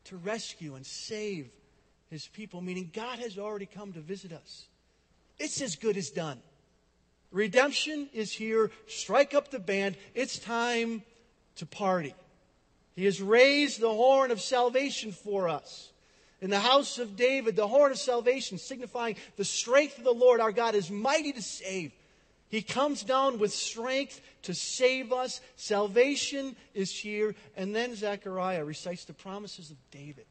to 0.04 0.16
rescue 0.16 0.74
and 0.74 0.86
save 0.86 1.50
his 2.10 2.26
people, 2.28 2.60
meaning 2.60 2.90
God 2.92 3.18
has 3.18 3.38
already 3.38 3.66
come 3.66 3.92
to 3.92 4.00
visit 4.00 4.32
us. 4.32 4.66
It's 5.38 5.60
as 5.60 5.76
good 5.76 5.96
as 5.96 6.10
done. 6.10 6.40
Redemption 7.32 8.08
is 8.12 8.30
here. 8.30 8.70
Strike 8.86 9.34
up 9.34 9.50
the 9.50 9.58
band. 9.58 9.96
It's 10.14 10.38
time 10.38 11.02
to 11.56 11.66
party. 11.66 12.14
He 12.94 13.06
has 13.06 13.20
raised 13.22 13.80
the 13.80 13.92
horn 13.92 14.30
of 14.30 14.40
salvation 14.40 15.12
for 15.12 15.48
us. 15.48 15.90
In 16.42 16.50
the 16.50 16.60
house 16.60 16.98
of 16.98 17.16
David, 17.16 17.56
the 17.56 17.68
horn 17.68 17.92
of 17.92 17.98
salvation, 17.98 18.58
signifying 18.58 19.16
the 19.36 19.44
strength 19.44 19.98
of 19.98 20.04
the 20.04 20.12
Lord 20.12 20.40
our 20.40 20.52
God, 20.52 20.74
is 20.74 20.90
mighty 20.90 21.32
to 21.32 21.42
save. 21.42 21.92
He 22.48 22.60
comes 22.60 23.02
down 23.02 23.38
with 23.38 23.52
strength 23.52 24.20
to 24.42 24.52
save 24.52 25.10
us. 25.10 25.40
Salvation 25.56 26.54
is 26.74 26.92
here. 26.92 27.34
And 27.56 27.74
then 27.74 27.94
Zechariah 27.94 28.64
recites 28.64 29.06
the 29.06 29.14
promises 29.14 29.70
of 29.70 29.76
David. 29.90 30.26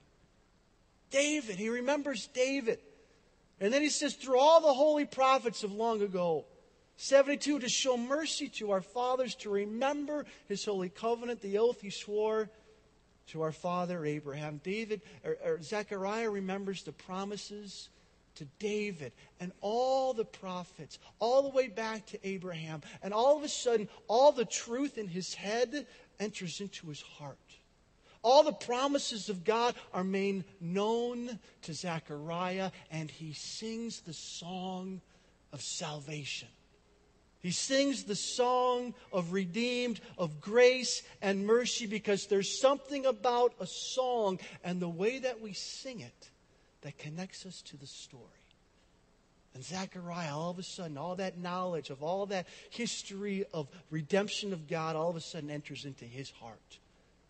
David, 1.09 1.55
he 1.55 1.69
remembers 1.69 2.27
David. 2.27 2.77
And 3.59 3.73
then 3.73 3.81
he 3.81 3.89
says, 3.89 4.13
through 4.13 4.37
all 4.37 4.61
the 4.61 4.73
holy 4.73 5.05
prophets 5.05 5.63
of 5.63 5.71
long 5.71 6.01
ago, 6.01 6.45
72, 7.01 7.57
to 7.57 7.67
show 7.67 7.97
mercy 7.97 8.47
to 8.47 8.69
our 8.69 8.81
fathers, 8.81 9.33
to 9.33 9.49
remember 9.49 10.23
his 10.47 10.63
holy 10.63 10.89
covenant, 10.89 11.41
the 11.41 11.57
oath 11.57 11.81
he 11.81 11.89
swore 11.89 12.47
to 13.25 13.41
our 13.41 13.51
father 13.51 14.05
Abraham. 14.05 14.61
David, 14.63 15.01
or, 15.25 15.35
or 15.43 15.61
Zechariah 15.63 16.29
remembers 16.29 16.83
the 16.83 16.91
promises 16.91 17.89
to 18.35 18.45
David 18.59 19.13
and 19.39 19.51
all 19.61 20.13
the 20.13 20.25
prophets, 20.25 20.99
all 21.17 21.41
the 21.41 21.49
way 21.49 21.69
back 21.69 22.05
to 22.05 22.19
Abraham. 22.27 22.83
And 23.01 23.15
all 23.15 23.35
of 23.35 23.43
a 23.43 23.49
sudden, 23.49 23.89
all 24.07 24.31
the 24.31 24.45
truth 24.45 24.99
in 24.99 25.07
his 25.07 25.33
head 25.33 25.87
enters 26.19 26.61
into 26.61 26.87
his 26.87 27.01
heart. 27.01 27.37
All 28.21 28.43
the 28.43 28.53
promises 28.53 29.27
of 29.27 29.43
God 29.43 29.73
are 29.91 30.03
made 30.03 30.43
known 30.59 31.39
to 31.63 31.73
Zechariah, 31.73 32.69
and 32.91 33.09
he 33.09 33.33
sings 33.33 34.01
the 34.01 34.13
song 34.13 35.01
of 35.51 35.63
salvation. 35.63 36.47
He 37.41 37.51
sings 37.51 38.03
the 38.03 38.15
song 38.15 38.93
of 39.11 39.33
redeemed, 39.33 39.99
of 40.17 40.39
grace 40.41 41.01
and 41.21 41.45
mercy, 41.45 41.87
because 41.87 42.27
there's 42.27 42.59
something 42.59 43.05
about 43.05 43.55
a 43.59 43.65
song 43.65 44.39
and 44.63 44.79
the 44.79 44.89
way 44.89 45.19
that 45.19 45.41
we 45.41 45.53
sing 45.53 46.01
it 46.01 46.29
that 46.81 46.97
connects 46.99 47.45
us 47.45 47.61
to 47.63 47.77
the 47.77 47.87
story. 47.87 48.25
And 49.53 49.63
Zechariah, 49.63 50.35
all 50.35 50.51
of 50.51 50.59
a 50.59 50.63
sudden, 50.63 50.97
all 50.97 51.15
that 51.15 51.37
knowledge 51.37 51.89
of 51.89 52.03
all 52.03 52.27
that 52.27 52.47
history 52.69 53.45
of 53.53 53.67
redemption 53.89 54.53
of 54.53 54.67
God, 54.67 54.95
all 54.95 55.09
of 55.09 55.15
a 55.15 55.21
sudden 55.21 55.49
enters 55.49 55.83
into 55.85 56.05
his 56.05 56.29
heart. 56.29 56.79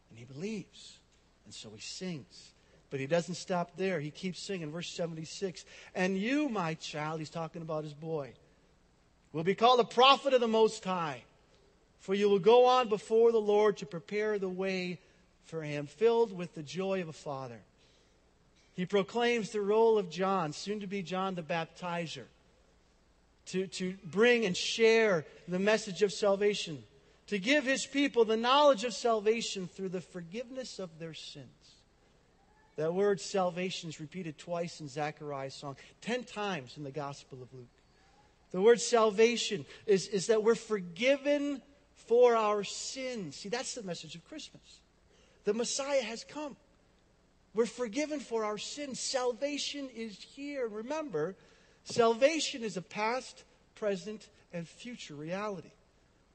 And 0.10 0.20
he 0.20 0.26
believes. 0.26 1.00
And 1.46 1.54
so 1.54 1.72
he 1.74 1.82
sings. 1.82 2.52
But 2.90 3.00
he 3.00 3.08
doesn't 3.08 3.36
stop 3.36 3.78
there. 3.78 4.00
He 4.00 4.12
keeps 4.12 4.40
singing. 4.40 4.72
Verse 4.72 4.90
76 4.90 5.66
And 5.96 6.18
you, 6.18 6.50
my 6.50 6.76
child, 6.76 7.20
he's 7.20 7.30
talking 7.30 7.62
about 7.62 7.86
his 7.86 7.94
boy, 7.94 8.34
will 9.34 9.44
be 9.44 9.56
called 9.56 9.80
a 9.80 9.86
prophet 9.86 10.34
of 10.34 10.42
the 10.42 10.48
Most 10.48 10.84
High. 10.84 11.24
For 12.00 12.14
you 12.14 12.30
will 12.30 12.40
go 12.40 12.66
on 12.66 12.90
before 12.90 13.32
the 13.32 13.40
Lord 13.40 13.78
to 13.78 13.86
prepare 13.86 14.40
the 14.40 14.50
way 14.50 15.00
for 15.46 15.62
him, 15.62 15.86
filled 15.86 16.36
with 16.36 16.56
the 16.56 16.64
joy 16.64 17.02
of 17.02 17.10
a 17.10 17.14
father. 17.14 17.60
He 18.74 18.86
proclaims 18.86 19.52
the 19.52 19.62
role 19.62 19.98
of 19.98 20.10
John, 20.10 20.54
soon 20.54 20.80
to 20.80 20.88
be 20.88 21.04
John 21.04 21.36
the 21.36 21.44
Baptizer, 21.44 22.26
to, 23.48 23.68
to 23.68 23.96
bring 24.04 24.46
and 24.46 24.58
share 24.58 25.26
the 25.48 25.60
message 25.60 26.02
of 26.02 26.12
salvation 26.12 26.84
to 27.32 27.40
give 27.40 27.64
his 27.64 27.86
people 27.86 28.26
the 28.26 28.36
knowledge 28.36 28.84
of 28.84 28.94
salvation 28.94 29.66
through 29.66 29.88
the 29.88 30.02
forgiveness 30.02 30.80
of 30.80 31.00
their 31.00 31.14
sins. 31.14 31.48
That 32.76 32.94
word 32.94 33.22
salvation 33.22 33.88
is 33.88 34.02
repeated 34.02 34.38
twice 34.38 34.82
in 34.82 34.90
Zechariah's 34.90 35.56
song, 35.56 35.78
ten 36.02 36.26
times 36.26 36.76
in 36.76 36.84
the 36.84 36.92
Gospel 36.92 37.42
of 37.42 37.54
Luke. 37.54 37.68
The 38.52 38.62
word 38.62 38.82
salvation 38.82 39.66
is, 39.86 40.08
is 40.08 40.28
that 40.28 40.44
we're 40.44 40.56
forgiven 40.56 41.62
for 42.08 42.36
our 42.36 42.64
sins. 42.64 43.38
See, 43.38 43.50
that's 43.50 43.76
the 43.76 43.84
message 43.84 44.16
of 44.16 44.28
Christmas. 44.28 44.82
The 45.46 45.54
Messiah 45.54 46.02
has 46.02 46.24
come. 46.24 46.58
We're 47.54 47.66
forgiven 47.66 48.20
for 48.20 48.46
our 48.46 48.58
sins. 48.58 49.00
Salvation 49.00 49.90
is 49.96 50.18
here. 50.18 50.68
Remember, 50.68 51.36
salvation 51.84 52.64
is 52.64 52.78
a 52.78 52.82
past, 52.82 53.44
present, 53.76 54.28
and 54.54 54.68
future 54.68 55.16
reality. 55.16 55.72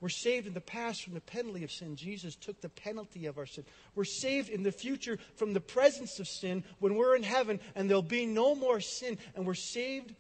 We're 0.01 0.09
saved 0.11 0.47
in 0.47 0.55
the 0.55 0.61
past 0.61 1.05
from 1.05 1.15
the 1.15 1.21
penalty 1.21 1.65
of 1.65 1.73
sin. 1.73 1.97
Jesus 1.97 2.35
took 2.37 2.61
the 2.61 2.69
penalty 2.69 3.27
of 3.27 3.39
our 3.39 3.47
sin. 3.47 3.65
We're 3.95 4.05
saved 4.05 4.51
in 4.51 4.63
the 4.63 4.73
future 4.73 5.19
from 5.37 5.55
the 5.55 5.61
presence 5.61 6.21
of 6.21 6.29
sin 6.29 6.65
when 6.81 6.97
we're 6.97 7.17
in 7.17 7.23
heaven 7.23 7.61
and 7.75 7.89
there'll 7.89 8.03
be 8.03 8.27
no 8.27 8.55
more 8.55 8.81
sin. 8.81 9.17
And 9.35 9.47
we're 9.47 9.55
saved 9.55 10.15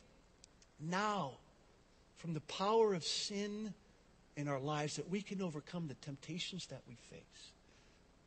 now 0.80 1.32
from 2.16 2.34
the 2.34 2.40
power 2.40 2.94
of 2.94 3.04
sin 3.04 3.72
in 4.36 4.48
our 4.48 4.60
lives 4.60 4.96
that 4.96 5.10
we 5.10 5.22
can 5.22 5.40
overcome 5.42 5.88
the 5.88 5.94
temptations 5.94 6.66
that 6.66 6.82
we 6.88 6.94
face. 7.10 7.52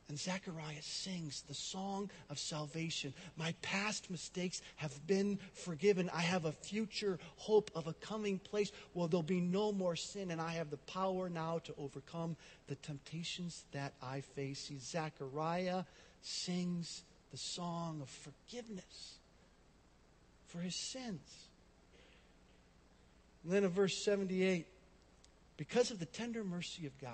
And 0.09 0.17
Zechariah 0.17 0.81
sings 0.81 1.43
the 1.43 1.53
song 1.53 2.09
of 2.31 2.39
salvation. 2.39 3.13
My 3.37 3.53
past 3.61 4.09
mistakes 4.09 4.63
have 4.77 5.05
been 5.05 5.37
forgiven. 5.53 6.09
I 6.11 6.21
have 6.21 6.45
a 6.45 6.51
future 6.51 7.19
hope 7.35 7.69
of 7.75 7.85
a 7.85 7.93
coming 7.93 8.39
place 8.39 8.71
where 8.93 9.07
there'll 9.07 9.21
be 9.21 9.39
no 9.39 9.71
more 9.71 9.95
sin, 9.95 10.31
and 10.31 10.41
I 10.41 10.53
have 10.53 10.71
the 10.71 10.77
power 10.77 11.29
now 11.29 11.59
to 11.59 11.75
overcome 11.77 12.37
the 12.65 12.75
temptations 12.75 13.65
that 13.71 13.93
I 14.01 14.21
face. 14.21 14.61
See, 14.61 14.79
Zechariah 14.79 15.83
sings 16.23 17.03
the 17.29 17.37
song 17.37 17.99
of 18.01 18.09
forgiveness 18.09 19.19
for 20.47 20.57
his 20.57 20.75
sins. 20.75 21.48
And 23.43 23.53
then 23.53 23.63
in 23.63 23.69
verse 23.69 24.03
78, 24.03 24.65
because 25.57 25.91
of 25.91 25.99
the 25.99 26.05
tender 26.05 26.43
mercy 26.43 26.85
of 26.85 26.97
God, 26.99 27.11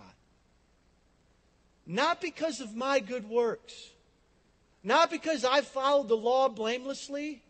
not 1.88 2.22
because 2.22 2.62
of 2.62 2.76
my 2.76 3.00
good 3.00 3.30
works, 3.30 3.74
not 4.84 5.10
because 5.12 5.46
I 5.46 5.62
followed 5.62 6.08
the 6.08 6.18
law 6.18 6.50
blamelessly, 6.50 7.42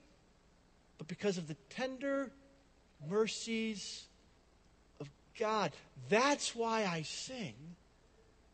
but 0.97 1.07
because 1.07 1.37
of 1.37 1.47
the 1.47 1.55
tender 1.69 2.31
mercies 3.09 4.05
of 4.99 5.09
God. 5.37 5.71
That's 6.09 6.55
why 6.55 6.85
I 6.85 7.01
sing. 7.03 7.53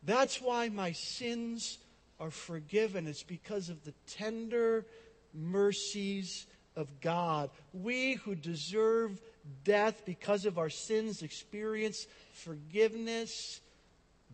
That's 0.04 0.40
why 0.40 0.68
my 0.68 0.92
sins 0.92 1.78
are 2.18 2.30
forgiven. 2.30 3.06
It's 3.06 3.22
because 3.22 3.68
of 3.68 3.84
the 3.84 3.94
tender 4.06 4.84
mercies 5.32 6.46
of 6.76 6.88
God. 7.00 7.50
We 7.72 8.14
who 8.14 8.34
deserve 8.34 9.20
death 9.64 10.02
because 10.04 10.46
of 10.46 10.58
our 10.58 10.70
sins 10.70 11.22
experience 11.22 12.06
forgiveness, 12.32 13.60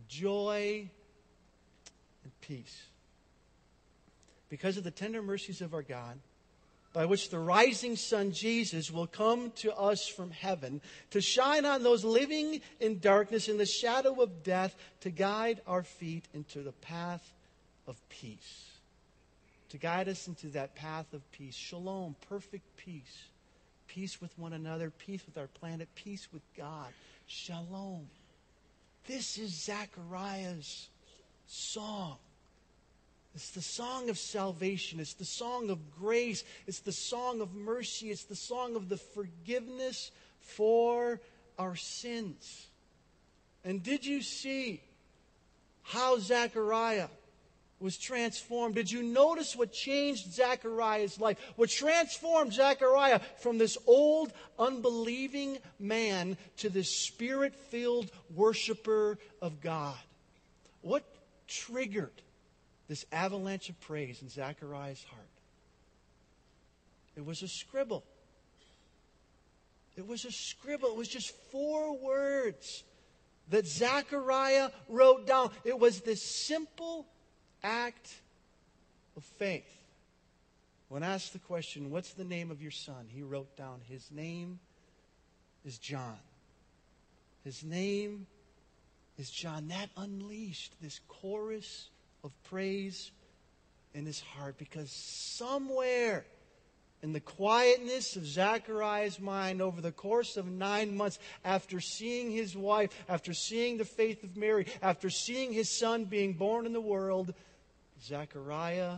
joy, 0.07 0.89
and 2.23 2.41
peace. 2.41 2.83
Because 4.49 4.77
of 4.77 4.83
the 4.83 4.91
tender 4.91 5.21
mercies 5.21 5.61
of 5.61 5.73
our 5.73 5.83
God, 5.83 6.19
by 6.91 7.05
which 7.05 7.29
the 7.29 7.39
rising 7.39 7.95
sun 7.95 8.31
Jesus 8.31 8.89
will 8.89 9.05
come 9.05 9.51
to 9.57 9.73
us 9.75 10.07
from 10.07 10.31
heaven 10.31 10.81
to 11.11 11.21
shine 11.21 11.65
on 11.65 11.83
those 11.83 12.03
living 12.03 12.61
in 12.79 12.99
darkness 12.99 13.47
in 13.47 13.57
the 13.57 13.65
shadow 13.65 14.21
of 14.21 14.43
death 14.43 14.75
to 15.01 15.11
guide 15.11 15.61
our 15.67 15.83
feet 15.83 16.25
into 16.33 16.63
the 16.63 16.71
path 16.71 17.31
of 17.87 17.97
peace. 18.09 18.65
To 19.69 19.77
guide 19.77 20.09
us 20.09 20.27
into 20.27 20.47
that 20.47 20.73
path 20.73 21.13
of 21.13 21.31
peace. 21.31 21.55
Shalom, 21.55 22.15
perfect 22.27 22.65
peace. 22.75 23.23
Peace 23.89 24.21
with 24.21 24.37
one 24.37 24.53
another, 24.53 24.91
peace 24.91 25.25
with 25.25 25.37
our 25.37 25.47
planet, 25.47 25.87
peace 25.95 26.27
with 26.31 26.43
God. 26.55 26.87
Shalom. 27.25 28.07
This 29.07 29.39
is 29.39 29.51
Zechariah's 29.51 30.89
song. 31.47 32.17
It's 33.33 33.49
the 33.49 33.61
song 33.61 34.09
of 34.09 34.17
salvation. 34.19 34.99
It's 34.99 35.15
the 35.15 35.25
song 35.25 35.71
of 35.71 35.79
grace. 35.99 36.43
It's 36.67 36.81
the 36.81 36.91
song 36.91 37.41
of 37.41 37.55
mercy. 37.55 38.11
It's 38.11 38.25
the 38.25 38.35
song 38.35 38.75
of 38.75 38.89
the 38.89 38.97
forgiveness 38.97 40.11
for 40.39 41.19
our 41.57 41.75
sins. 41.75 42.67
And 43.65 43.81
did 43.81 44.05
you 44.05 44.21
see 44.21 44.81
how 45.81 46.19
Zechariah 46.19 47.07
was 47.79 47.97
transformed? 47.97 48.75
Did 48.75 48.91
you 48.91 49.03
notice 49.03 49.55
what 49.55 49.71
changed 49.71 50.33
Zechariah's 50.33 51.19
life? 51.19 51.37
What 51.55 51.69
transformed 51.69 52.53
Zechariah 52.53 53.21
from 53.37 53.57
this 53.57 53.77
old, 53.87 54.33
unbelieving 54.57 55.57
man 55.79 56.37
to 56.57 56.69
this 56.69 56.89
spirit 56.89 57.55
filled 57.55 58.11
worshiper 58.35 59.17
of 59.41 59.61
God? 59.61 59.97
What 60.81 61.03
triggered 61.47 62.21
this 62.89 63.05
avalanche 63.11 63.69
of 63.69 63.79
praise 63.81 64.21
in 64.21 64.29
Zechariah's 64.29 65.03
heart. 65.03 65.21
It 67.15 67.25
was 67.25 67.43
a 67.43 67.47
scribble. 67.47 68.03
It 69.95 70.07
was 70.07 70.25
a 70.25 70.31
scribble. 70.31 70.89
It 70.89 70.97
was 70.97 71.07
just 71.07 71.29
four 71.51 71.97
words 71.97 72.83
that 73.49 73.67
Zechariah 73.67 74.69
wrote 74.89 75.27
down. 75.27 75.51
It 75.63 75.77
was 75.79 76.01
this 76.01 76.23
simple 76.23 77.05
act 77.63 78.13
of 79.15 79.23
faith. 79.23 79.69
When 80.87 81.03
asked 81.03 81.33
the 81.33 81.39
question, 81.39 81.91
What's 81.91 82.13
the 82.13 82.23
name 82.23 82.51
of 82.51 82.61
your 82.61 82.71
son? 82.71 83.07
he 83.07 83.21
wrote 83.21 83.55
down, 83.55 83.81
His 83.87 84.09
name 84.11 84.59
is 85.65 85.77
John. 85.77 86.17
His 87.43 87.63
name 87.63 88.27
is 89.17 89.29
John. 89.29 89.67
That 89.67 89.89
unleashed 89.97 90.73
this 90.81 90.99
chorus 91.07 91.89
of 92.23 92.31
praise 92.43 93.11
in 93.93 94.05
his 94.05 94.19
heart 94.19 94.57
because 94.57 94.91
somewhere 94.91 96.25
in 97.01 97.13
the 97.13 97.19
quietness 97.19 98.15
of 98.15 98.25
Zechariah's 98.25 99.19
mind 99.19 99.61
over 99.61 99.79
the 99.79 99.91
course 99.91 100.35
of 100.35 100.47
nine 100.47 100.97
months, 100.97 101.17
after 101.45 101.79
seeing 101.79 102.29
his 102.29 102.57
wife, 102.57 102.89
after 103.07 103.33
seeing 103.33 103.77
the 103.77 103.85
faith 103.85 104.23
of 104.23 104.35
Mary, 104.35 104.65
after 104.81 105.09
seeing 105.09 105.53
his 105.53 105.69
son 105.69 106.05
being 106.05 106.33
born 106.33 106.65
in 106.65 106.73
the 106.73 106.81
world, 106.81 107.33
Zechariah 108.01 108.97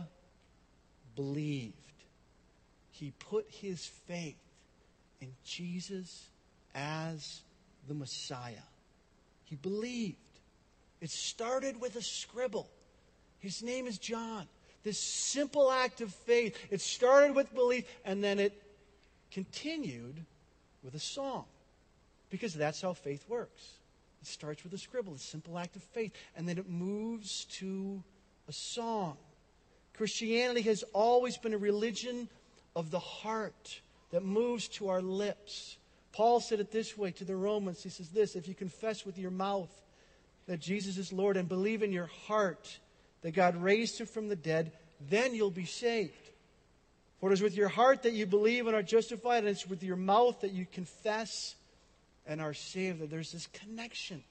believed. 1.16 1.76
He 2.90 3.12
put 3.18 3.46
his 3.48 3.84
faith 4.06 4.36
in 5.20 5.32
Jesus 5.44 6.28
as 6.74 7.42
the 7.88 7.94
Messiah. 7.94 8.66
He 9.44 9.56
believed. 9.56 10.16
It 11.00 11.10
started 11.10 11.80
with 11.80 11.96
a 11.96 12.02
scribble. 12.02 12.68
His 13.40 13.62
name 13.62 13.86
is 13.86 13.98
John. 13.98 14.46
This 14.84 14.98
simple 14.98 15.70
act 15.70 16.00
of 16.00 16.12
faith. 16.12 16.56
It 16.70 16.80
started 16.80 17.34
with 17.34 17.54
belief 17.54 17.84
and 18.04 18.22
then 18.22 18.38
it 18.38 18.60
continued 19.30 20.24
with 20.84 20.94
a 20.94 21.00
song. 21.00 21.44
Because 22.30 22.54
that's 22.54 22.80
how 22.80 22.92
faith 22.92 23.24
works. 23.28 23.72
It 24.22 24.28
starts 24.28 24.62
with 24.62 24.72
a 24.72 24.78
scribble, 24.78 25.14
a 25.14 25.18
simple 25.18 25.58
act 25.58 25.76
of 25.76 25.82
faith, 25.82 26.12
and 26.36 26.48
then 26.48 26.56
it 26.56 26.70
moves 26.70 27.44
to 27.56 28.02
a 28.48 28.52
song. 28.52 29.16
Christianity 29.94 30.62
has 30.62 30.82
always 30.92 31.36
been 31.36 31.54
a 31.54 31.58
religion 31.58 32.28
of 32.74 32.90
the 32.90 32.98
heart 32.98 33.80
that 34.10 34.24
moves 34.24 34.68
to 34.68 34.88
our 34.88 35.02
lips. 35.02 35.76
Paul 36.12 36.40
said 36.40 36.60
it 36.60 36.70
this 36.70 36.96
way 36.96 37.10
to 37.12 37.24
the 37.24 37.36
Romans. 37.36 37.82
He 37.82 37.88
says 37.88 38.10
this 38.10 38.36
If 38.36 38.48
you 38.48 38.54
confess 38.54 39.04
with 39.04 39.18
your 39.18 39.30
mouth 39.30 39.70
that 40.46 40.60
Jesus 40.60 40.98
is 40.98 41.12
Lord 41.12 41.36
and 41.36 41.48
believe 41.48 41.82
in 41.82 41.92
your 41.92 42.10
heart 42.26 42.78
that 43.22 43.32
God 43.32 43.56
raised 43.56 44.00
him 44.00 44.06
from 44.06 44.28
the 44.28 44.36
dead, 44.36 44.72
then 45.08 45.34
you'll 45.34 45.50
be 45.50 45.64
saved. 45.64 46.30
For 47.20 47.30
it 47.30 47.34
is 47.34 47.42
with 47.42 47.56
your 47.56 47.68
heart 47.68 48.02
that 48.02 48.14
you 48.14 48.26
believe 48.26 48.66
and 48.66 48.74
are 48.74 48.82
justified, 48.82 49.38
and 49.38 49.48
it's 49.48 49.66
with 49.66 49.82
your 49.82 49.96
mouth 49.96 50.40
that 50.40 50.52
you 50.52 50.66
confess 50.66 51.54
and 52.26 52.40
are 52.40 52.54
saved. 52.54 53.08
There's 53.08 53.32
this 53.32 53.46
connection. 53.46 54.24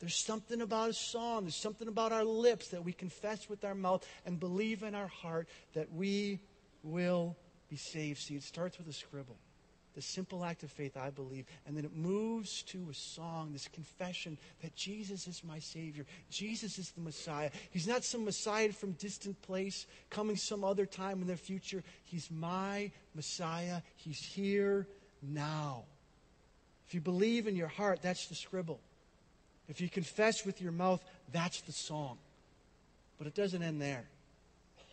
There's 0.00 0.14
something 0.14 0.60
about 0.60 0.90
a 0.90 0.94
song, 0.94 1.44
there's 1.44 1.56
something 1.56 1.88
about 1.88 2.12
our 2.12 2.24
lips 2.24 2.68
that 2.68 2.84
we 2.84 2.92
confess 2.92 3.48
with 3.48 3.64
our 3.64 3.74
mouth 3.74 4.06
and 4.24 4.38
believe 4.38 4.82
in 4.82 4.94
our 4.94 5.08
heart 5.08 5.48
that 5.74 5.92
we 5.92 6.40
will 6.82 7.36
be 7.68 7.76
saved. 7.76 8.20
See, 8.20 8.36
it 8.36 8.42
starts 8.42 8.78
with 8.78 8.88
a 8.88 8.92
scribble 8.92 9.36
the 9.98 10.02
simple 10.02 10.44
act 10.44 10.62
of 10.62 10.70
faith, 10.70 10.96
I 10.96 11.10
believe. 11.10 11.44
And 11.66 11.76
then 11.76 11.84
it 11.84 11.92
moves 11.92 12.62
to 12.68 12.86
a 12.88 12.94
song, 12.94 13.50
this 13.52 13.66
confession 13.66 14.38
that 14.62 14.76
Jesus 14.76 15.26
is 15.26 15.42
my 15.42 15.58
Savior. 15.58 16.06
Jesus 16.30 16.78
is 16.78 16.92
the 16.92 17.00
Messiah. 17.00 17.50
He's 17.72 17.88
not 17.88 18.04
some 18.04 18.24
Messiah 18.24 18.70
from 18.70 18.92
distant 18.92 19.42
place 19.42 19.88
coming 20.08 20.36
some 20.36 20.62
other 20.62 20.86
time 20.86 21.20
in 21.20 21.26
the 21.26 21.36
future. 21.36 21.82
He's 22.04 22.30
my 22.30 22.92
Messiah. 23.16 23.80
He's 23.96 24.20
here 24.20 24.86
now. 25.20 25.82
If 26.86 26.94
you 26.94 27.00
believe 27.00 27.48
in 27.48 27.56
your 27.56 27.66
heart, 27.66 27.98
that's 28.00 28.28
the 28.28 28.36
scribble. 28.36 28.78
If 29.68 29.80
you 29.80 29.88
confess 29.88 30.44
with 30.46 30.60
your 30.60 30.72
mouth, 30.72 31.02
that's 31.32 31.60
the 31.62 31.72
song. 31.72 32.18
But 33.18 33.26
it 33.26 33.34
doesn't 33.34 33.62
end 33.62 33.82
there. 33.82 34.04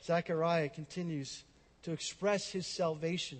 Zechariah 0.03 0.69
continues 0.69 1.43
to 1.83 1.91
express 1.91 2.51
his 2.51 2.67
salvation 2.67 3.39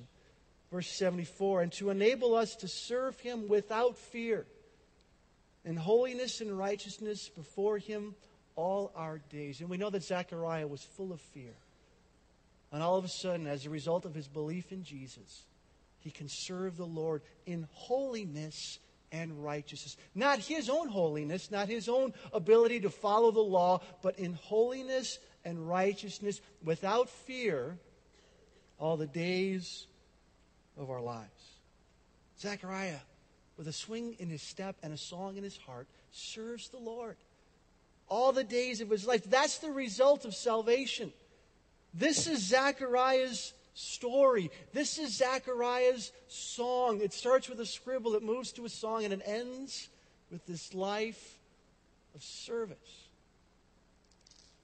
Verse 0.71 0.91
74 0.91 1.61
and 1.61 1.71
to 1.73 1.89
enable 1.89 2.35
us 2.35 2.55
to 2.57 2.67
serve 2.67 3.17
him 3.19 3.47
without 3.47 3.97
fear 3.97 4.45
in 5.63 5.77
holiness 5.77 6.41
and 6.41 6.57
righteousness 6.57 7.29
before 7.29 7.77
him 7.77 8.15
all 8.57 8.91
our 8.95 9.19
days. 9.29 9.61
And 9.61 9.69
we 9.69 9.77
know 9.77 9.89
that 9.89 10.03
Zechariah 10.03 10.67
was 10.67 10.83
full 10.83 11.11
of 11.11 11.21
fear. 11.21 11.53
And 12.71 12.83
all 12.83 12.97
of 12.97 13.05
a 13.05 13.09
sudden, 13.09 13.47
as 13.47 13.65
a 13.65 13.69
result 13.69 14.03
of 14.03 14.13
his 14.13 14.27
belief 14.27 14.71
in 14.73 14.83
Jesus, 14.83 15.43
he 15.99 16.11
can 16.11 16.27
serve 16.27 16.77
the 16.77 16.85
Lord 16.85 17.21
in 17.45 17.67
holiness 17.71 18.79
and 19.21 19.43
righteousness. 19.43 19.95
Not 20.13 20.39
his 20.39 20.69
own 20.69 20.89
holiness, 20.89 21.49
not 21.49 21.69
his 21.69 21.87
own 21.87 22.13
ability 22.33 22.81
to 22.81 22.89
follow 22.89 23.31
the 23.31 23.39
law, 23.39 23.81
but 24.01 24.19
in 24.19 24.33
holiness 24.33 25.19
and 25.45 25.67
righteousness 25.69 26.41
without 26.63 27.09
fear 27.09 27.77
all 28.77 28.97
the 28.97 29.07
days 29.07 29.87
of 30.77 30.89
our 30.89 31.01
lives. 31.01 31.29
Zechariah, 32.39 32.99
with 33.57 33.67
a 33.67 33.73
swing 33.73 34.15
in 34.19 34.29
his 34.29 34.41
step 34.41 34.75
and 34.83 34.91
a 34.91 34.97
song 34.97 35.37
in 35.37 35.43
his 35.43 35.57
heart, 35.57 35.87
serves 36.11 36.67
the 36.69 36.77
Lord 36.77 37.15
all 38.09 38.33
the 38.33 38.43
days 38.43 38.81
of 38.81 38.89
his 38.89 39.07
life. 39.07 39.23
That's 39.23 39.59
the 39.59 39.71
result 39.71 40.25
of 40.25 40.35
salvation. 40.35 41.13
This 41.93 42.27
is 42.27 42.39
Zechariah's 42.39 43.53
story. 43.75 44.49
This 44.73 44.97
is 44.97 45.17
Zechariah's 45.17 46.11
song. 46.27 47.01
It 47.01 47.13
starts 47.13 47.47
with 47.47 47.59
a 47.59 47.65
scribble, 47.65 48.15
it 48.15 48.23
moves 48.23 48.51
to 48.53 48.65
a 48.65 48.69
song, 48.69 49.03
and 49.03 49.13
it 49.13 49.21
ends 49.25 49.89
with 50.31 50.45
this 50.47 50.73
life 50.73 51.37
of 52.15 52.23
service. 52.23 53.09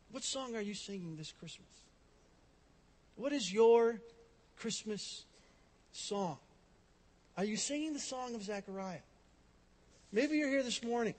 What 0.09 0.23
song 0.23 0.55
are 0.55 0.61
you 0.61 0.73
singing 0.73 1.15
this 1.15 1.31
Christmas? 1.31 1.67
What 3.15 3.33
is 3.33 3.53
your 3.53 4.01
Christmas 4.57 5.25
song? 5.91 6.37
Are 7.37 7.45
you 7.45 7.57
singing 7.57 7.93
the 7.93 7.99
song 7.99 8.33
of 8.35 8.43
Zechariah? 8.43 8.99
Maybe 10.11 10.37
you're 10.37 10.49
here 10.49 10.63
this 10.63 10.83
morning 10.83 11.13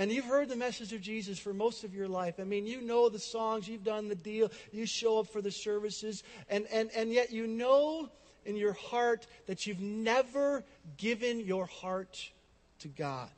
and 0.00 0.10
you've 0.10 0.24
heard 0.24 0.48
the 0.48 0.56
message 0.56 0.94
of 0.94 1.02
Jesus 1.02 1.38
for 1.38 1.52
most 1.52 1.84
of 1.84 1.94
your 1.94 2.08
life. 2.08 2.36
I 2.40 2.44
mean, 2.44 2.66
you 2.66 2.80
know 2.80 3.10
the 3.10 3.18
songs, 3.18 3.68
you've 3.68 3.84
done 3.84 4.08
the 4.08 4.14
deal, 4.14 4.50
you 4.72 4.86
show 4.86 5.18
up 5.18 5.26
for 5.26 5.42
the 5.42 5.50
services, 5.50 6.22
and, 6.48 6.66
and, 6.72 6.88
and 6.96 7.12
yet 7.12 7.32
you 7.32 7.46
know 7.46 8.08
in 8.46 8.56
your 8.56 8.72
heart 8.72 9.26
that 9.46 9.66
you've 9.66 9.82
never 9.82 10.64
given 10.96 11.40
your 11.40 11.66
heart 11.66 12.30
to 12.78 12.88
God. 12.88 13.28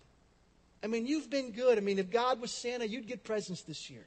I 0.84 0.86
mean, 0.86 1.04
you've 1.04 1.28
been 1.28 1.50
good. 1.50 1.78
I 1.78 1.80
mean, 1.80 1.98
if 1.98 2.12
God 2.12 2.40
was 2.40 2.52
Santa, 2.52 2.86
you'd 2.86 3.08
get 3.08 3.24
presents 3.24 3.62
this 3.62 3.90
year. 3.90 4.06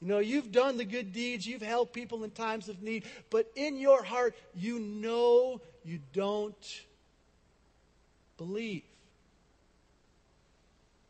You 0.00 0.06
know, 0.06 0.20
you've 0.20 0.52
done 0.52 0.76
the 0.76 0.84
good 0.84 1.12
deeds, 1.12 1.44
you've 1.44 1.60
helped 1.60 1.92
people 1.92 2.22
in 2.22 2.30
times 2.30 2.68
of 2.68 2.84
need, 2.84 3.02
but 3.30 3.50
in 3.56 3.78
your 3.78 4.04
heart, 4.04 4.36
you 4.54 4.78
know 4.78 5.60
you 5.84 5.98
don't 6.12 6.82
believe. 8.36 8.84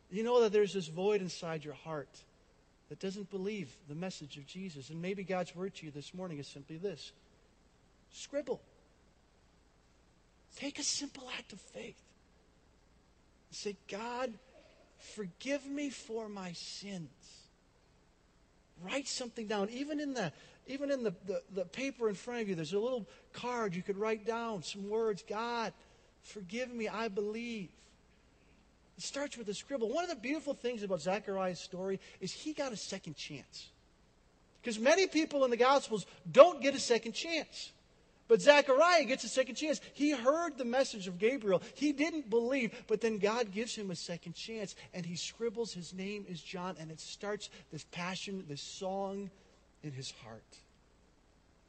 You 0.09 0.23
know 0.23 0.41
that 0.41 0.53
there's 0.53 0.73
this 0.73 0.87
void 0.87 1.21
inside 1.21 1.65
your 1.65 1.73
heart 1.73 2.23
that 2.89 2.99
doesn't 2.99 3.29
believe 3.29 3.75
the 3.89 3.95
message 3.95 4.37
of 4.37 4.45
Jesus. 4.47 4.89
And 4.89 5.01
maybe 5.01 5.23
God's 5.23 5.55
word 5.55 5.75
to 5.75 5.85
you 5.85 5.91
this 5.91 6.13
morning 6.13 6.39
is 6.39 6.47
simply 6.47 6.77
this 6.77 7.11
scribble. 8.11 8.61
Take 10.55 10.79
a 10.79 10.83
simple 10.83 11.29
act 11.37 11.53
of 11.53 11.59
faith. 11.59 12.01
Say, 13.51 13.75
God, 13.87 14.33
forgive 15.15 15.65
me 15.65 15.89
for 15.89 16.29
my 16.29 16.53
sins. 16.53 17.09
Write 18.81 19.07
something 19.07 19.47
down. 19.47 19.69
Even 19.69 19.99
in 19.99 20.13
the 20.13 20.31
even 20.67 20.91
in 20.91 21.03
the, 21.03 21.13
the, 21.25 21.41
the 21.53 21.65
paper 21.65 22.09
in 22.09 22.15
front 22.15 22.41
of 22.41 22.49
you, 22.49 22.55
there's 22.55 22.73
a 22.73 22.79
little 22.79 23.07
card 23.31 23.73
you 23.73 23.81
could 23.81 23.97
write 23.97 24.25
down 24.25 24.63
some 24.63 24.89
words. 24.89 25.23
God, 25.27 25.71
forgive 26.23 26.69
me, 26.69 26.89
I 26.89 27.07
believe. 27.07 27.69
It 28.97 29.03
starts 29.03 29.37
with 29.37 29.47
a 29.49 29.53
scribble. 29.53 29.89
One 29.89 30.03
of 30.03 30.09
the 30.09 30.15
beautiful 30.15 30.53
things 30.53 30.81
about 30.83 31.01
Zechariah's 31.01 31.59
story 31.59 31.99
is 32.19 32.31
he 32.31 32.53
got 32.53 32.73
a 32.73 32.77
second 32.77 33.15
chance. 33.15 33.69
Because 34.61 34.79
many 34.79 35.07
people 35.07 35.45
in 35.45 35.51
the 35.51 35.57
Gospels 35.57 36.05
don't 36.29 36.61
get 36.61 36.75
a 36.75 36.79
second 36.79 37.13
chance. 37.13 37.71
But 38.27 38.41
Zechariah 38.41 39.05
gets 39.05 39.23
a 39.23 39.29
second 39.29 39.55
chance. 39.55 39.79
He 39.93 40.11
heard 40.11 40.57
the 40.57 40.65
message 40.65 41.07
of 41.07 41.19
Gabriel. 41.19 41.61
He 41.75 41.93
didn't 41.93 42.29
believe, 42.29 42.73
but 42.87 42.99
then 42.99 43.19
God 43.19 43.51
gives 43.51 43.75
him 43.75 43.91
a 43.91 43.95
second 43.95 44.33
chance, 44.33 44.75
and 44.93 45.05
he 45.05 45.15
scribbles, 45.15 45.73
His 45.73 45.93
name 45.93 46.25
is 46.27 46.41
John, 46.41 46.75
and 46.79 46.91
it 46.91 46.99
starts 46.99 47.49
this 47.71 47.85
passion, 47.91 48.43
this 48.49 48.61
song 48.61 49.29
in 49.83 49.91
his 49.91 50.11
heart. 50.23 50.57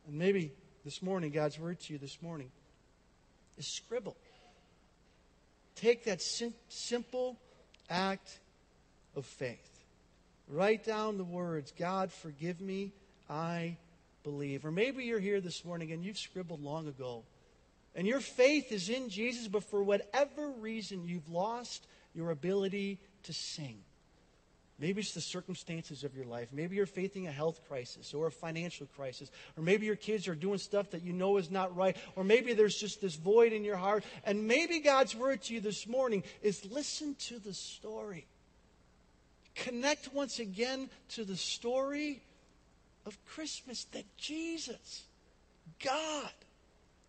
And 0.09 0.19
maybe 0.19 0.53
this 0.85 1.03
morning, 1.03 1.31
God's 1.31 1.61
word 1.61 1.79
to 1.81 1.93
you 1.93 1.99
this 1.99 2.21
morning 2.23 2.51
is 3.57 3.67
scribble. 3.69 4.17
Take 5.81 6.05
that 6.05 6.21
sim- 6.21 6.55
simple 6.69 7.37
act 7.89 8.39
of 9.15 9.25
faith. 9.25 9.85
Write 10.49 10.85
down 10.85 11.19
the 11.19 11.25
words 11.25 11.73
God, 11.79 12.11
forgive 12.11 12.61
me, 12.61 12.93
I 13.31 13.77
believe. 14.25 14.65
Or 14.65 14.71
maybe 14.71 15.05
you're 15.05 15.21
here 15.21 15.41
this 15.41 15.65
morning 15.65 15.93
and 15.93 16.05
you've 16.05 16.19
scribbled 16.19 16.63
long 16.63 16.89
ago. 16.89 17.23
And 17.95 18.07
your 18.07 18.21
faith 18.21 18.73
is 18.73 18.89
in 18.89 19.09
Jesus, 19.09 19.49
but 19.49 19.65
for 19.65 19.83
whatever 19.83 20.51
reason, 20.51 21.07
you've 21.07 21.31
lost 21.31 21.87
your 22.15 22.31
ability 22.31 22.99
to 23.25 23.33
sing. 23.33 23.79
Maybe 24.81 25.01
it's 25.01 25.13
the 25.13 25.21
circumstances 25.21 26.05
of 26.05 26.15
your 26.15 26.25
life. 26.25 26.49
Maybe 26.53 26.77
you're 26.77 26.87
facing 26.87 27.27
a 27.27 27.33
health 27.33 27.61
crisis 27.67 28.15
or 28.15 28.29
a 28.29 28.31
financial 28.31 28.87
crisis. 28.95 29.29
Or 29.57 29.63
maybe 29.63 29.87
your 29.87 29.97
kids 29.97 30.29
are 30.29 30.37
doing 30.37 30.59
stuff 30.59 30.91
that 30.93 31.03
you 31.03 31.13
know 31.13 31.37
is 31.37 31.51
not 31.51 31.75
right. 31.75 31.97
Or 32.15 32.23
maybe 32.23 32.55
there's 32.55 32.77
just 32.77 33.01
this 33.01 33.17
void 33.17 33.53
in 33.53 33.65
your 33.65 33.77
heart. 33.77 34.05
And 34.23 34.47
maybe 34.47 34.79
God's 34.79 35.17
word 35.17 35.43
to 35.43 35.55
you 35.55 35.61
this 35.61 35.89
morning 35.89 36.23
is 36.43 36.65
listen 36.65 37.17
to 37.27 37.41
the 37.41 37.55
story. 37.55 38.27
Connect 39.57 40.15
once 40.15 40.39
again 40.39 40.89
to 41.11 41.25
the 41.25 41.37
story 41.37 42.23
of 43.05 43.19
Christmas 43.27 43.85
that 43.93 44.05
Jesus, 44.17 45.03
God, 45.83 46.31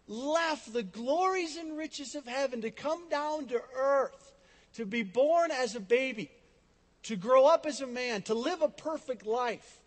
left 0.08 0.74
the 0.74 0.82
glories 0.82 1.56
and 1.56 1.78
riches 1.78 2.16
of 2.16 2.26
heaven 2.26 2.62
to 2.62 2.72
come 2.72 3.08
down 3.10 3.46
to 3.48 3.62
earth, 3.76 4.34
to 4.74 4.88
be 4.88 5.04
born 5.04 5.52
as 5.52 5.76
a 5.76 5.80
baby, 5.80 6.32
to 7.04 7.16
grow 7.16 7.46
up 7.46 7.66
as 7.66 7.82
a 7.82 7.88
man, 7.88 8.22
to 8.24 8.34
live 8.34 8.62
a 8.62 8.70
perfect 8.70 9.26
life, 9.26 9.80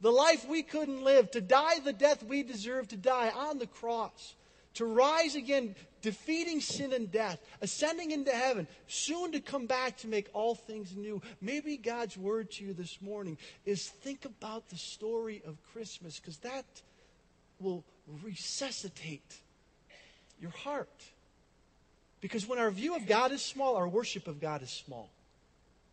the 0.00 0.10
life 0.10 0.46
we 0.48 0.62
couldn't 0.62 1.02
live, 1.02 1.30
to 1.32 1.40
die 1.40 1.78
the 1.80 1.92
death 1.92 2.22
we 2.22 2.42
deserve 2.42 2.88
to 2.88 2.96
die 2.96 3.30
on 3.30 3.58
the 3.58 3.66
cross, 3.66 4.34
to 4.74 4.84
rise 4.84 5.34
again, 5.34 5.74
defeating 6.00 6.60
sin 6.60 6.92
and 6.92 7.10
death, 7.10 7.38
ascending 7.60 8.10
into 8.10 8.32
heaven, 8.32 8.66
soon 8.88 9.32
to 9.32 9.40
come 9.40 9.66
back 9.66 9.96
to 9.98 10.08
make 10.08 10.28
all 10.32 10.54
things 10.54 10.96
new. 10.96 11.20
Maybe 11.40 11.76
God's 11.76 12.16
word 12.16 12.50
to 12.52 12.64
you 12.64 12.72
this 12.72 13.00
morning 13.00 13.38
is 13.64 13.88
think 13.88 14.24
about 14.24 14.68
the 14.68 14.76
story 14.76 15.42
of 15.46 15.62
Christmas 15.72 16.18
because 16.18 16.38
that 16.38 16.64
will 17.60 17.84
resuscitate 18.24 19.36
your 20.40 20.50
heart. 20.50 21.02
Because 22.20 22.46
when 22.46 22.58
our 22.58 22.70
view 22.70 22.96
of 22.96 23.06
God 23.06 23.32
is 23.32 23.42
small, 23.42 23.76
our 23.76 23.88
worship 23.88 24.26
of 24.26 24.40
God 24.40 24.62
is 24.62 24.70
small. 24.70 25.10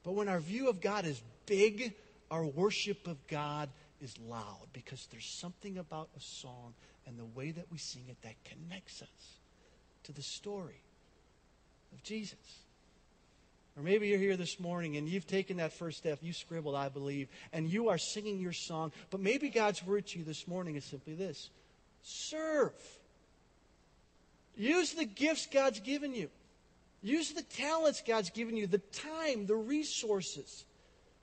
But 0.03 0.13
when 0.13 0.29
our 0.29 0.39
view 0.39 0.69
of 0.69 0.81
God 0.81 1.05
is 1.05 1.21
big, 1.45 1.93
our 2.31 2.45
worship 2.45 3.07
of 3.07 3.17
God 3.27 3.69
is 4.01 4.15
loud 4.27 4.67
because 4.73 5.07
there's 5.11 5.25
something 5.25 5.77
about 5.77 6.09
a 6.15 6.21
song 6.21 6.73
and 7.05 7.17
the 7.17 7.25
way 7.25 7.51
that 7.51 7.65
we 7.71 7.77
sing 7.77 8.03
it 8.07 8.21
that 8.21 8.35
connects 8.45 9.01
us 9.01 9.37
to 10.03 10.11
the 10.13 10.21
story 10.21 10.81
of 11.91 12.01
Jesus. 12.03 12.37
Or 13.75 13.83
maybe 13.83 14.09
you're 14.09 14.19
here 14.19 14.37
this 14.37 14.59
morning 14.59 14.97
and 14.97 15.07
you've 15.07 15.27
taken 15.27 15.57
that 15.57 15.73
first 15.73 15.97
step, 15.97 16.19
you 16.21 16.33
scribbled, 16.33 16.75
I 16.75 16.89
believe, 16.89 17.29
and 17.53 17.69
you 17.69 17.89
are 17.89 17.97
singing 17.97 18.39
your 18.39 18.53
song. 18.53 18.91
But 19.09 19.21
maybe 19.21 19.49
God's 19.49 19.85
word 19.85 20.07
to 20.07 20.19
you 20.19 20.25
this 20.25 20.47
morning 20.47 20.75
is 20.75 20.85
simply 20.85 21.13
this 21.13 21.49
serve. 22.03 22.73
Use 24.55 24.93
the 24.93 25.05
gifts 25.05 25.45
God's 25.45 25.79
given 25.79 26.13
you. 26.13 26.29
Use 27.01 27.31
the 27.31 27.43
talents 27.43 28.03
God's 28.05 28.29
given 28.29 28.57
you, 28.57 28.67
the 28.67 28.79
time, 28.79 29.45
the 29.45 29.55
resources 29.55 30.65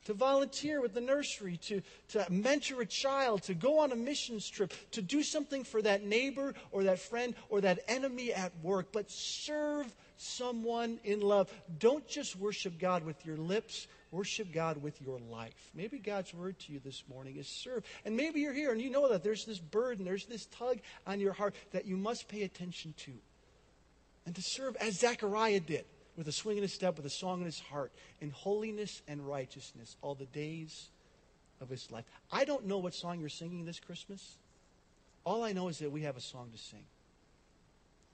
to 0.07 0.15
volunteer 0.15 0.81
with 0.81 0.95
the 0.95 1.01
nursery, 1.01 1.57
to, 1.57 1.83
to 2.09 2.25
mentor 2.31 2.81
a 2.81 2.87
child, 2.87 3.43
to 3.43 3.55
go 3.55 3.81
on 3.81 3.91
a 3.91 3.97
missions 3.97 4.49
trip, 4.49 4.73
to 4.93 5.03
do 5.03 5.23
something 5.23 5.65
for 5.65 5.83
that 5.83 6.05
neighbor 6.05 6.55
or 6.71 6.85
that 6.85 7.01
friend 7.01 7.35
or 7.49 7.61
that 7.61 7.81
enemy 7.89 8.33
at 8.33 8.53
work, 8.63 8.93
but 8.93 9.11
serve 9.11 9.93
someone 10.17 11.01
in 11.03 11.21
love. 11.21 11.53
Don't 11.79 12.07
just 12.07 12.37
worship 12.37 12.79
God 12.79 13.05
with 13.05 13.27
your 13.27 13.37
lips, 13.37 13.89
worship 14.13 14.53
God 14.53 14.81
with 14.81 15.03
your 15.03 15.19
life. 15.19 15.55
Maybe 15.75 15.99
God's 15.99 16.33
word 16.33 16.59
to 16.61 16.73
you 16.73 16.81
this 16.85 17.03
morning 17.09 17.37
is 17.37 17.49
serve. 17.49 17.85
And 18.05 18.17
maybe 18.17 18.41
you're 18.41 18.55
here 18.55 18.71
and 18.71 18.81
you 18.81 18.91
know 18.91 19.11
that 19.11 19.25
there's 19.25 19.45
this 19.45 19.59
burden, 19.59 20.05
there's 20.05 20.27
this 20.27 20.47
tug 20.47 20.79
on 21.07 21.19
your 21.19 21.33
heart 21.33 21.57
that 21.73 21.85
you 21.85 21.97
must 21.97 22.29
pay 22.29 22.45
attention 22.45 22.95
to. 22.99 23.13
And 24.27 24.35
to 24.35 24.43
serve 24.43 24.77
as 24.77 24.99
Zechariah 24.99 25.61
did 25.61 25.85
with 26.17 26.29
a 26.29 26.33
swing 26.33 26.57
in 26.57 26.63
his 26.63 26.73
step, 26.73 26.97
with 26.97 27.07
a 27.07 27.11
song 27.11 27.41
in 27.41 27.47
his 27.47 27.61
heart, 27.61 27.93
in 28.21 28.31
holiness 28.31 29.03
and 29.07 29.27
righteousness 29.27 29.97
all 30.03 30.15
the 30.15 30.27
days 30.27 30.89
of 31.61 31.69
his 31.69 31.91
life. 31.91 32.05
I 32.31 32.45
don't 32.45 32.67
know 32.67 32.79
what 32.79 32.95
song 32.95 33.21
you're 33.21 33.29
singing 33.29 33.65
this 33.65 33.81
Christmas. 33.81 34.37
All 35.25 35.45
I 35.45 35.53
know 35.53 35.69
is 35.69 35.79
that 35.79 35.93
we 35.93 36.03
have 36.03 36.17
a 36.17 36.21
song 36.21 36.51
to 36.53 36.59
sing. 36.59 36.85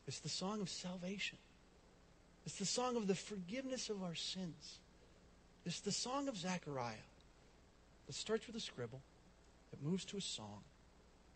It's 0.07 0.20
the 0.20 0.29
song 0.29 0.61
of 0.61 0.68
salvation. 0.68 1.38
It's 2.44 2.57
the 2.57 2.66
song 2.66 2.96
of 2.96 3.07
the 3.07 3.14
forgiveness 3.14 3.88
of 3.88 4.03
our 4.03 4.14
sins. 4.14 4.79
It's 5.64 5.81
the 5.81 5.92
song 5.92 6.29
of 6.29 6.37
Zechariah. 6.37 6.94
It 8.09 8.14
starts 8.14 8.46
with 8.46 8.57
a 8.57 8.61
scribble, 8.61 9.01
it 9.72 9.79
moves 9.83 10.05
to 10.07 10.16
a 10.16 10.20
song, 10.20 10.62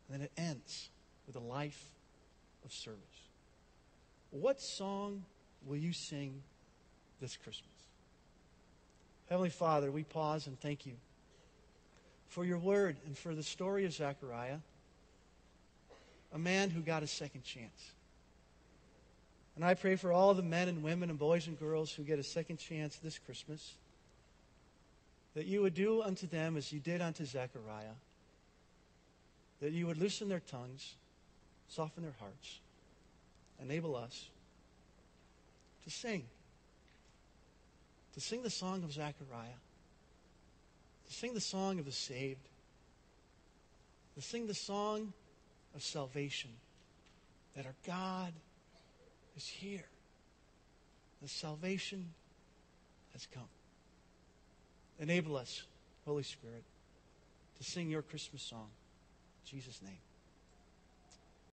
and 0.08 0.18
then 0.18 0.24
it 0.26 0.32
ends 0.36 0.90
with 1.26 1.36
a 1.36 1.40
life 1.40 1.92
of 2.64 2.72
service. 2.72 3.25
What 4.30 4.60
song 4.60 5.24
will 5.66 5.76
you 5.76 5.92
sing 5.92 6.42
this 7.20 7.36
Christmas. 7.36 7.70
Heavenly 9.28 9.50
Father, 9.50 9.90
we 9.90 10.04
pause 10.04 10.46
and 10.46 10.58
thank 10.60 10.86
you 10.86 10.92
for 12.28 12.44
your 12.44 12.58
word 12.58 12.96
and 13.06 13.16
for 13.16 13.34
the 13.34 13.42
story 13.42 13.84
of 13.84 13.92
Zechariah, 13.92 14.58
a 16.32 16.38
man 16.38 16.70
who 16.70 16.80
got 16.80 17.02
a 17.02 17.06
second 17.06 17.44
chance. 17.44 17.92
And 19.56 19.64
I 19.64 19.74
pray 19.74 19.96
for 19.96 20.12
all 20.12 20.34
the 20.34 20.42
men 20.42 20.68
and 20.68 20.82
women 20.82 21.08
and 21.08 21.18
boys 21.18 21.46
and 21.46 21.58
girls 21.58 21.90
who 21.90 22.02
get 22.02 22.18
a 22.18 22.22
second 22.22 22.58
chance 22.58 22.96
this 22.96 23.18
Christmas 23.18 23.74
that 25.34 25.46
you 25.46 25.62
would 25.62 25.74
do 25.74 26.02
unto 26.02 26.26
them 26.26 26.56
as 26.56 26.72
you 26.72 26.80
did 26.80 27.00
unto 27.00 27.24
Zechariah, 27.24 27.96
that 29.60 29.72
you 29.72 29.86
would 29.86 29.98
loosen 29.98 30.28
their 30.28 30.40
tongues, 30.40 30.94
soften 31.68 32.02
their 32.02 32.14
hearts, 32.18 32.60
enable 33.60 33.96
us 33.96 34.28
to 35.84 35.90
sing 35.90 36.24
to 38.16 38.20
sing 38.22 38.42
the 38.42 38.48
song 38.48 38.82
of 38.82 38.90
Zechariah, 38.90 39.60
to 41.06 41.12
sing 41.12 41.34
the 41.34 41.40
song 41.40 41.78
of 41.78 41.84
the 41.84 41.92
saved, 41.92 42.48
to 44.14 44.22
sing 44.22 44.46
the 44.46 44.54
song 44.54 45.12
of 45.74 45.82
salvation, 45.82 46.48
that 47.54 47.66
our 47.66 47.74
God 47.86 48.32
is 49.36 49.46
here. 49.46 49.84
The 51.20 51.28
salvation 51.28 52.06
has 53.12 53.26
come. 53.26 53.48
Enable 54.98 55.36
us, 55.36 55.64
Holy 56.06 56.22
Spirit, 56.22 56.64
to 57.58 57.64
sing 57.64 57.90
your 57.90 58.00
Christmas 58.00 58.40
song. 58.40 58.68
In 59.44 59.58
Jesus' 59.58 59.82
name. 59.82 60.05